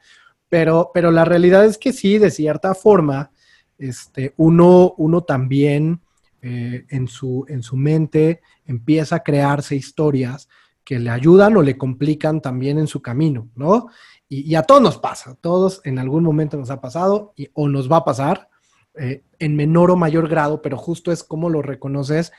[0.48, 3.32] pero, pero la realidad es que sí, de cierta forma,
[3.78, 6.02] este, uno, uno también
[6.42, 10.48] eh, en, su, en su mente empieza a crearse historias
[10.84, 13.88] que le ayudan o le complican también en su camino, ¿no?
[14.28, 17.92] Y, a todos nos pasa, todos en algún momento nos ha pasado y, o nos
[17.92, 18.50] va a pasar
[18.96, 22.32] eh, en menor o mayor grado, pero justo es cómo lo reconoces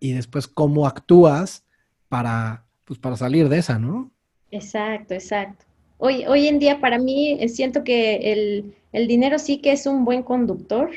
[0.00, 1.64] y después cómo actúas
[2.08, 4.10] para, pues, para salir de esa, ¿no?
[4.50, 5.64] Exacto, exacto.
[5.98, 9.86] Hoy, hoy en día para mí eh, siento que el, el dinero sí que es
[9.86, 10.90] un buen conductor,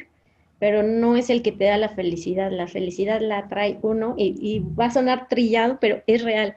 [0.61, 2.51] pero no es el que te da la felicidad.
[2.51, 6.55] La felicidad la trae uno y, va a sonar trillado, pero es real.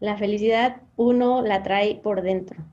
[0.00, 2.64] La felicidad uno la trae por dentro.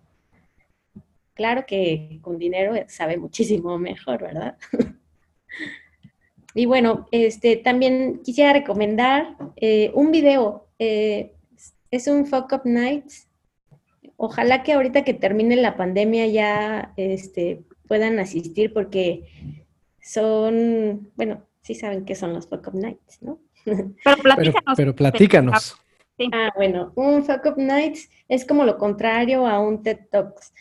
[1.34, 4.58] Claro que con dinero sabe muchísimo mejor, ¿verdad?
[6.56, 10.70] y bueno, este, también quisiera recomendar eh, un video.
[10.80, 11.34] Eh,
[11.92, 13.28] es un Fuck Up Nights.
[14.16, 19.26] Ojalá que ahorita que termine la pandemia ya este, puedan asistir porque
[20.10, 23.40] son, bueno, sí saben qué son los Fuck Up Nights, ¿no?
[23.66, 24.74] Pero platícanos.
[24.76, 25.78] Pero, platícanos.
[26.34, 30.54] Ah, bueno, un Fuck Up Nights es como lo contrario a un TED Talks.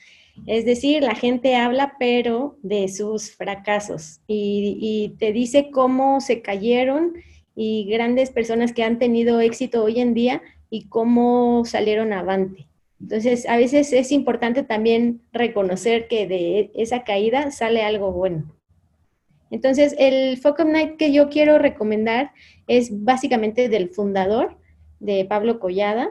[0.46, 6.42] Es decir, la gente habla, pero de sus fracasos y, y, te dice cómo se
[6.42, 7.14] cayeron
[7.56, 12.68] y grandes personas que han tenido éxito hoy en día y cómo salieron avante.
[13.00, 18.57] Entonces, a veces es importante también reconocer que de esa caída sale algo bueno.
[19.50, 22.32] Entonces, el Focus Night que yo quiero recomendar
[22.66, 24.58] es básicamente del fundador,
[25.00, 26.10] de Pablo Collada.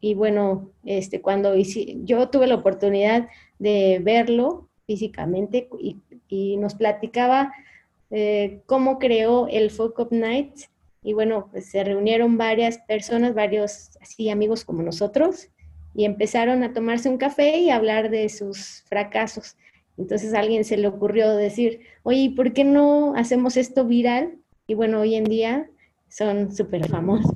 [0.00, 7.52] Y bueno, este, cuando yo tuve la oportunidad de verlo físicamente y, nos platicaba
[8.10, 10.52] eh, cómo creó el Focus Night.
[11.02, 15.48] Y bueno, pues se reunieron varias personas, varios así amigos como nosotros,
[15.94, 19.56] y empezaron a tomarse un café y hablar de sus fracasos.
[20.00, 24.38] Entonces a alguien se le ocurrió decir, oye, ¿por qué no hacemos esto viral?
[24.66, 25.68] Y bueno, hoy en día
[26.08, 27.30] son súper famosos.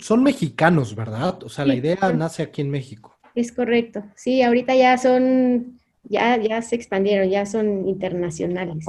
[0.00, 1.42] Son, mexicanos, ¿verdad?
[1.42, 3.18] O sea, la idea nace aquí en México.
[3.34, 4.04] Es correcto.
[4.14, 8.84] Sí, ahorita ya son ya, ya se expandieron, ya son internacionales.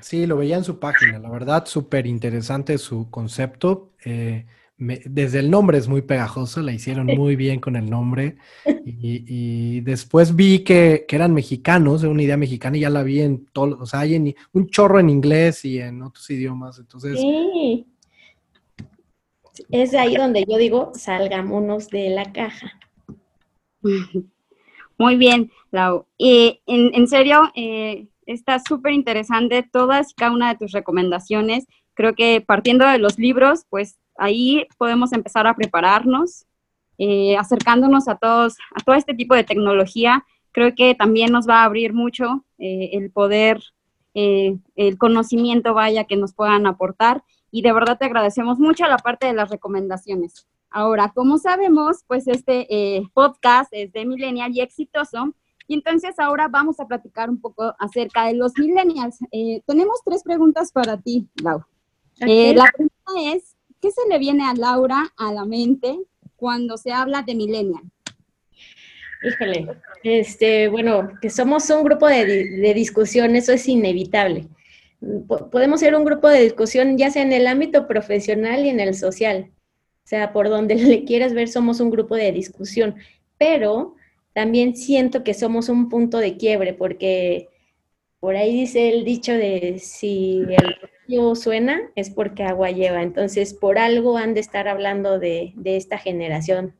[0.00, 3.90] Sí, lo veía en su página, la verdad, súper interesante su concepto.
[4.04, 4.46] Eh,
[4.80, 8.36] desde el nombre es muy pegajoso, la hicieron muy bien con el nombre.
[9.02, 13.78] Y, después vi que, eran mexicanos, una idea mexicana, y ya la vi en todo,
[13.80, 16.78] o sea, hay en, un chorro en inglés y en otros idiomas.
[16.78, 17.18] Entonces.
[17.18, 17.86] Sí.
[19.70, 22.72] Es ahí donde yo digo, salgámonos de la caja.
[24.98, 26.06] Muy bien, Lau.
[26.18, 31.66] Y en, serio, eh, está súper interesante todas y cada una de tus recomendaciones.
[31.94, 36.46] Creo que partiendo de los libros, pues ahí podemos empezar a prepararnos,
[36.98, 40.24] eh, acercándonos a todos, a todo este tipo de tecnología.
[40.52, 43.62] Creo que también nos va a abrir mucho eh, el poder,
[44.14, 47.24] eh, el conocimiento, vaya, que nos puedan aportar.
[47.50, 50.46] Y de verdad te agradecemos mucho la parte de las recomendaciones.
[50.68, 52.68] Ahora, como sabemos, pues este
[53.12, 55.34] podcast es de Millennial y exitoso.
[55.66, 59.18] Y entonces ahora vamos a platicar un poco acerca de los millennials.
[59.66, 61.64] tenemos tres preguntas para ti, Lau.
[62.20, 65.98] la primera es, ¿qué se le viene a Laura a la mente
[66.36, 67.82] cuando se habla de millennial?
[69.22, 69.68] Híjole,
[70.02, 74.48] este, bueno, que somos un grupo de, discusión, eso es inevitable.
[75.50, 78.94] podemos ser un grupo de discusión ya sea en el ámbito profesional y en el
[78.94, 79.50] social.
[80.04, 82.96] O sea, por donde le quieras ver, somos un grupo de discusión.
[83.38, 83.94] Pero
[84.32, 87.48] también siento que somos un punto de quiebre, porque
[88.20, 90.76] por ahí dice el dicho de si el
[91.34, 93.02] suena es porque agua lleva.
[93.02, 96.74] Entonces, por algo han de estar hablando de, esta generación,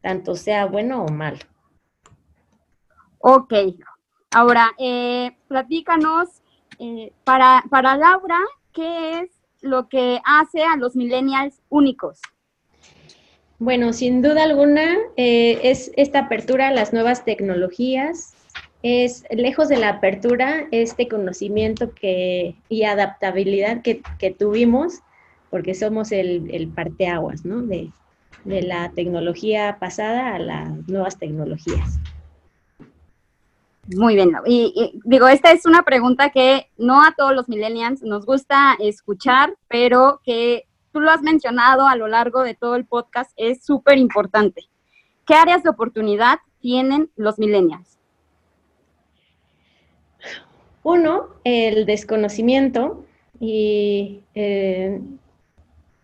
[0.00, 1.38] tanto sea bueno o malo.
[3.18, 3.54] Ok.
[4.30, 6.42] Ahora, eh, platícanos,
[6.78, 8.38] eh, para, para Laura,
[8.72, 9.30] ¿qué es
[9.60, 12.20] lo que hace a los millennials únicos?
[13.58, 18.33] Bueno, sin duda alguna eh, es esta apertura a las nuevas tecnologías,
[18.84, 24.02] es lejos de la apertura, este conocimiento que, y adaptabilidad que,
[24.38, 25.00] tuvimos,
[25.48, 27.62] porque somos el, el parteaguas, ¿no?
[27.62, 27.90] De,
[28.44, 31.98] de la tecnología pasada a las nuevas tecnologías.
[33.96, 34.32] Muy bien.
[34.44, 39.54] Y, digo, esta es una pregunta que no a todos los millennials nos gusta escuchar,
[39.66, 43.96] pero que tú lo has mencionado a lo largo de todo el podcast, es súper
[43.96, 44.62] importante.
[45.26, 47.93] ¿Qué áreas de oportunidad tienen los millennials?
[50.84, 53.04] Uno, el desconocimiento
[53.40, 55.00] y, eh,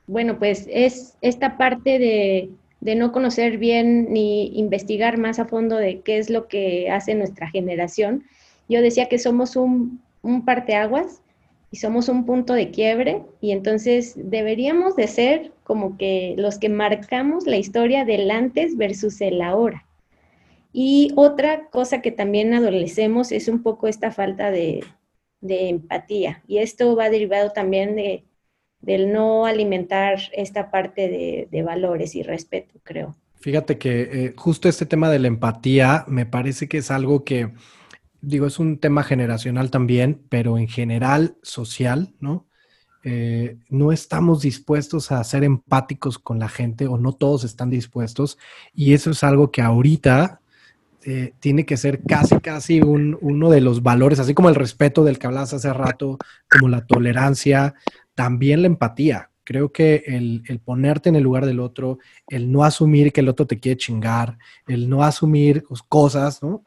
[0.07, 2.51] bueno, pues es esta parte de,
[2.97, 7.51] no conocer bien ni investigar más a fondo de qué es lo que hace nuestra
[7.51, 8.25] generación.
[8.71, 11.21] Yo decía que somos un, un parteaguas
[11.71, 16.71] y somos un punto de quiebre y entonces deberíamos de ser como que los que
[16.71, 19.85] marcamos la historia del antes versus el ahora.
[20.73, 24.85] Y otra cosa que también adolecemos es un poco esta falta de,
[25.43, 26.43] empatía.
[26.47, 28.25] Y esto va derivado también de,
[28.81, 33.17] del no alimentar esta parte de, valores y respeto, creo.
[33.41, 37.53] Fíjate que eh, justo este tema de la empatía me parece que es algo que,
[38.21, 42.47] digo, es un tema generacional también, pero en general social, ¿no?
[43.03, 48.37] Eh, no estamos dispuestos a ser empáticos con la gente o no todos están dispuestos
[48.75, 50.43] y eso es algo que ahorita
[51.05, 55.19] eh, tiene que ser casi, casi uno de los valores, así como el respeto del
[55.19, 56.19] que hablabas hace rato,
[56.51, 57.75] como la tolerancia,
[58.15, 59.31] también la empatía.
[59.45, 61.99] Creo que el, ponerte en el lugar del otro,
[62.29, 66.65] el no asumir que el otro te quiere chingar, el no asumir cosas, ¿no?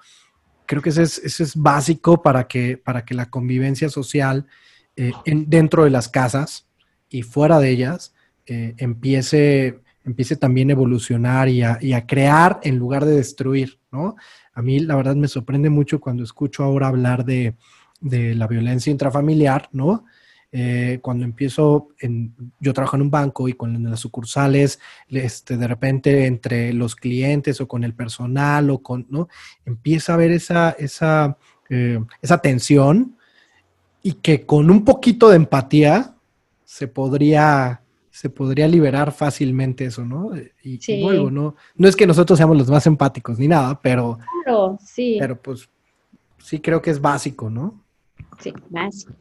[0.65, 4.47] Creo que eso es, básico para que, para que la convivencia social
[4.95, 6.67] eh, dentro de las casas
[7.09, 8.13] y fuera de ellas
[8.47, 14.15] eh, empiece empiece también a evolucionar y a, crear en lugar de destruir, ¿no?
[14.53, 17.55] A mí la verdad me sorprende mucho cuando escucho ahora hablar de,
[18.01, 20.05] la violencia intrafamiliar, ¿no?
[20.51, 24.79] Eh, cuando empiezo, en, yo trabajo en un banco y con las sucursales,
[25.09, 29.29] este, de repente entre los clientes o con el personal o con, ¿no?
[29.65, 31.37] Empieza a haber esa, esa,
[31.69, 33.17] eh, esa tensión
[34.03, 36.13] y que con un poquito de empatía
[36.65, 37.82] se podría
[38.13, 40.29] se podría liberar fácilmente eso, ¿no?
[40.61, 41.55] Y, luego, ¿no?
[41.75, 44.19] No es que nosotros seamos los más empáticos ni nada, pero.
[44.43, 45.17] Claro, sí.
[45.19, 45.67] Pero pues
[46.37, 47.81] sí creo que es básico, ¿no?
[48.39, 49.13] Sí, básico.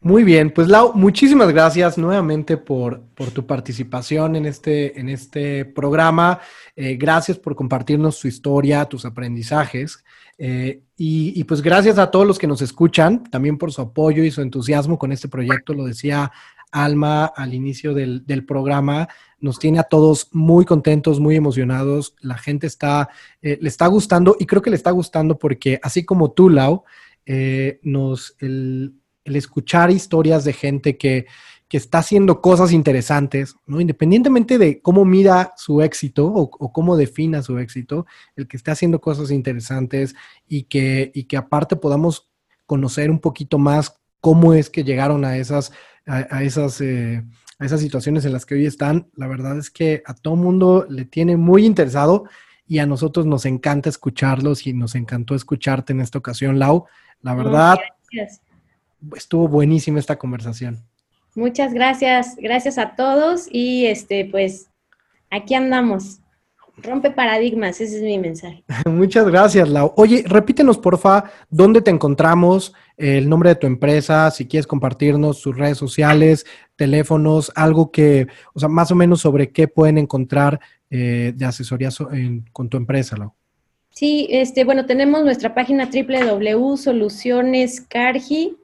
[0.00, 5.64] Muy bien, pues Lau, muchísimas gracias nuevamente por, por tu participación en este, en este
[5.64, 6.38] programa.
[6.76, 10.04] Eh, gracias por compartirnos su historia, tus aprendizajes.
[10.38, 14.22] Eh, y, y, pues gracias a todos los que nos escuchan, también por su apoyo
[14.22, 15.74] y su entusiasmo con este proyecto.
[15.74, 16.30] Lo decía
[16.72, 19.08] Alma al inicio del, programa,
[19.38, 22.16] nos tiene a todos muy contentos, muy emocionados.
[22.20, 23.08] La gente está,
[23.40, 26.84] eh, le está gustando y creo que le está gustando porque así como tú, Lau,
[27.26, 28.94] eh, nos, el,
[29.24, 31.26] escuchar historias de gente que,
[31.70, 33.80] está haciendo cosas interesantes, ¿no?
[33.80, 38.04] Independientemente de cómo mira su éxito o, cómo defina su éxito,
[38.36, 40.14] el que esté haciendo cosas interesantes
[40.46, 42.28] y que, y que aparte podamos
[42.66, 45.72] conocer un poquito más cómo es que llegaron a esas,
[46.06, 47.22] a, esas, eh,
[47.58, 49.08] a esas situaciones en las que hoy están.
[49.14, 52.24] La verdad es que a todo mundo le tiene muy interesado
[52.66, 56.86] y a nosotros nos encanta escucharlos y nos encantó escucharte en esta ocasión, Lau.
[57.20, 57.78] La verdad,
[59.14, 60.82] estuvo buenísima esta conversación.
[61.34, 64.68] Muchas gracias, gracias a todos y este, pues
[65.30, 66.21] aquí andamos.
[66.78, 68.64] Rompe paradigmas, ese es mi mensaje.
[68.86, 69.92] Muchas gracias, Lau.
[69.96, 75.56] Oye, repítenos, porfa, dónde te encontramos, el nombre de tu empresa, si quieres compartirnos sus
[75.56, 76.46] redes sociales,
[76.76, 80.60] teléfonos, algo que, o sea, más o menos sobre qué pueden encontrar
[80.90, 81.90] eh, de asesoría
[82.52, 83.34] con tu empresa, Lau.
[83.90, 88.56] Sí, este, bueno, tenemos nuestra página www.solucionescargi.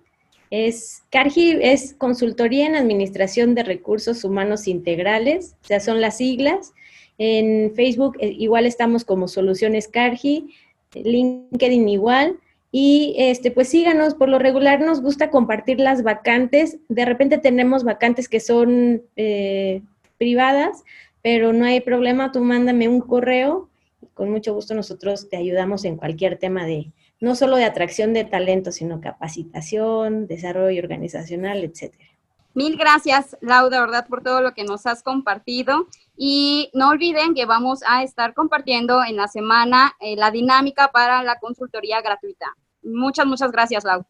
[0.50, 6.72] Es, Cargi es consultoría en administración de recursos humanos integrales, o sea, son las siglas.
[7.18, 10.54] En Facebook eh, igual estamos como Soluciones Cargi,
[10.94, 12.38] LinkedIn igual.
[12.70, 16.78] Y este, pues síganos, por lo regular nos gusta compartir las vacantes.
[16.88, 19.82] De repente tenemos vacantes que son eh,
[20.18, 20.84] privadas,
[21.22, 23.68] pero no hay problema, tú mándame un correo
[24.02, 28.12] y con mucho gusto nosotros te ayudamos en cualquier tema de, no solo de atracción
[28.12, 32.04] de talento, sino capacitación, desarrollo organizacional, etcétera.
[32.54, 35.86] Mil gracias, Lau, verdad, por todo lo que nos has compartido.
[36.20, 41.22] Y no olviden que vamos a estar compartiendo en la semana eh, la dinámica para
[41.22, 42.56] la consultoría gratuita.
[42.82, 44.04] Muchas, muchas gracias, Lau.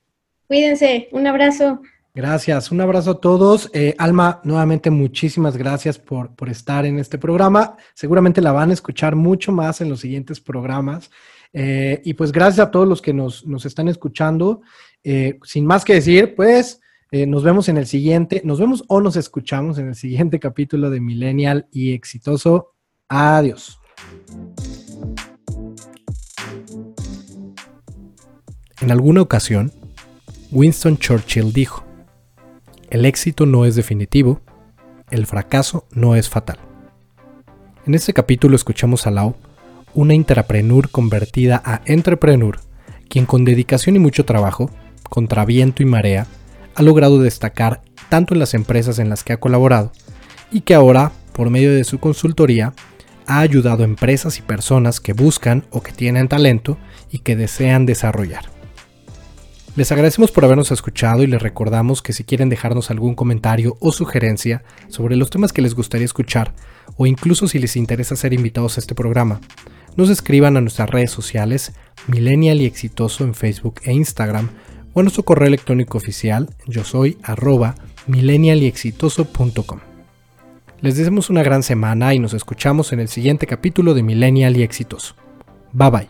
[0.46, 1.82] Cuídense, un abrazo.
[2.14, 3.70] Gracias, un abrazo a todos.
[3.74, 7.76] Eh, Alma, nuevamente muchísimas gracias por, por, estar en este programa.
[7.92, 11.11] Seguramente la van a escuchar mucho más en los siguientes programas.
[11.52, 14.62] Eh, y pues gracias a todos los que nos, nos están escuchando.
[15.44, 16.80] sin más que decir, pues
[17.11, 20.90] eh, nos vemos en el siguiente, nos vemos o nos escuchamos en el siguiente capítulo
[20.90, 22.74] de Millennial y Exitoso.
[23.09, 23.80] Adiós.
[28.80, 29.72] En alguna ocasión,
[30.52, 31.84] Winston Churchill dijo,
[32.90, 34.40] el éxito no es definitivo,
[35.11, 36.59] el fracaso no es fatal.
[37.86, 39.34] En este capítulo escuchamos a Lau,
[39.94, 42.61] una intrapreneur convertida a entrepreneur,
[43.09, 44.70] quien con dedicación y mucho trabajo,
[45.09, 46.26] contra viento y marea,
[46.79, 49.91] ha logrado destacar tanto en las empresas en las que ha colaborado
[50.53, 52.72] y que ahora, por medio de su consultoría,
[53.26, 56.79] ha ayudado a empresas y personas que buscan o que tienen talento
[57.11, 58.45] y que desean desarrollar.
[59.74, 63.91] Les agradecemos por habernos escuchado y les recordamos que si quieren dejarnos algún comentario o
[63.91, 66.55] sugerencia sobre los temas que les gustaría escuchar
[66.97, 69.41] o incluso si les interesa ser invitados a este programa,
[69.97, 71.72] nos escriban a nuestras redes sociales
[72.07, 74.49] Millennial y Exitoso en Facebook e Instagram
[74.99, 77.76] o nuestro correo electrónico oficial yo soy arroba
[78.09, 79.78] millennialexitoso.com.
[80.80, 84.62] Les deseamos una gran semana y nos escuchamos en el siguiente capítulo de Millennial y
[84.62, 85.14] Exitoso.
[85.72, 86.09] Bye bye.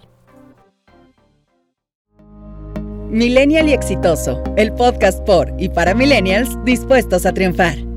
[3.11, 7.88] Millennial y Exitoso, el podcast por y para millennials dispuestos a triunfar.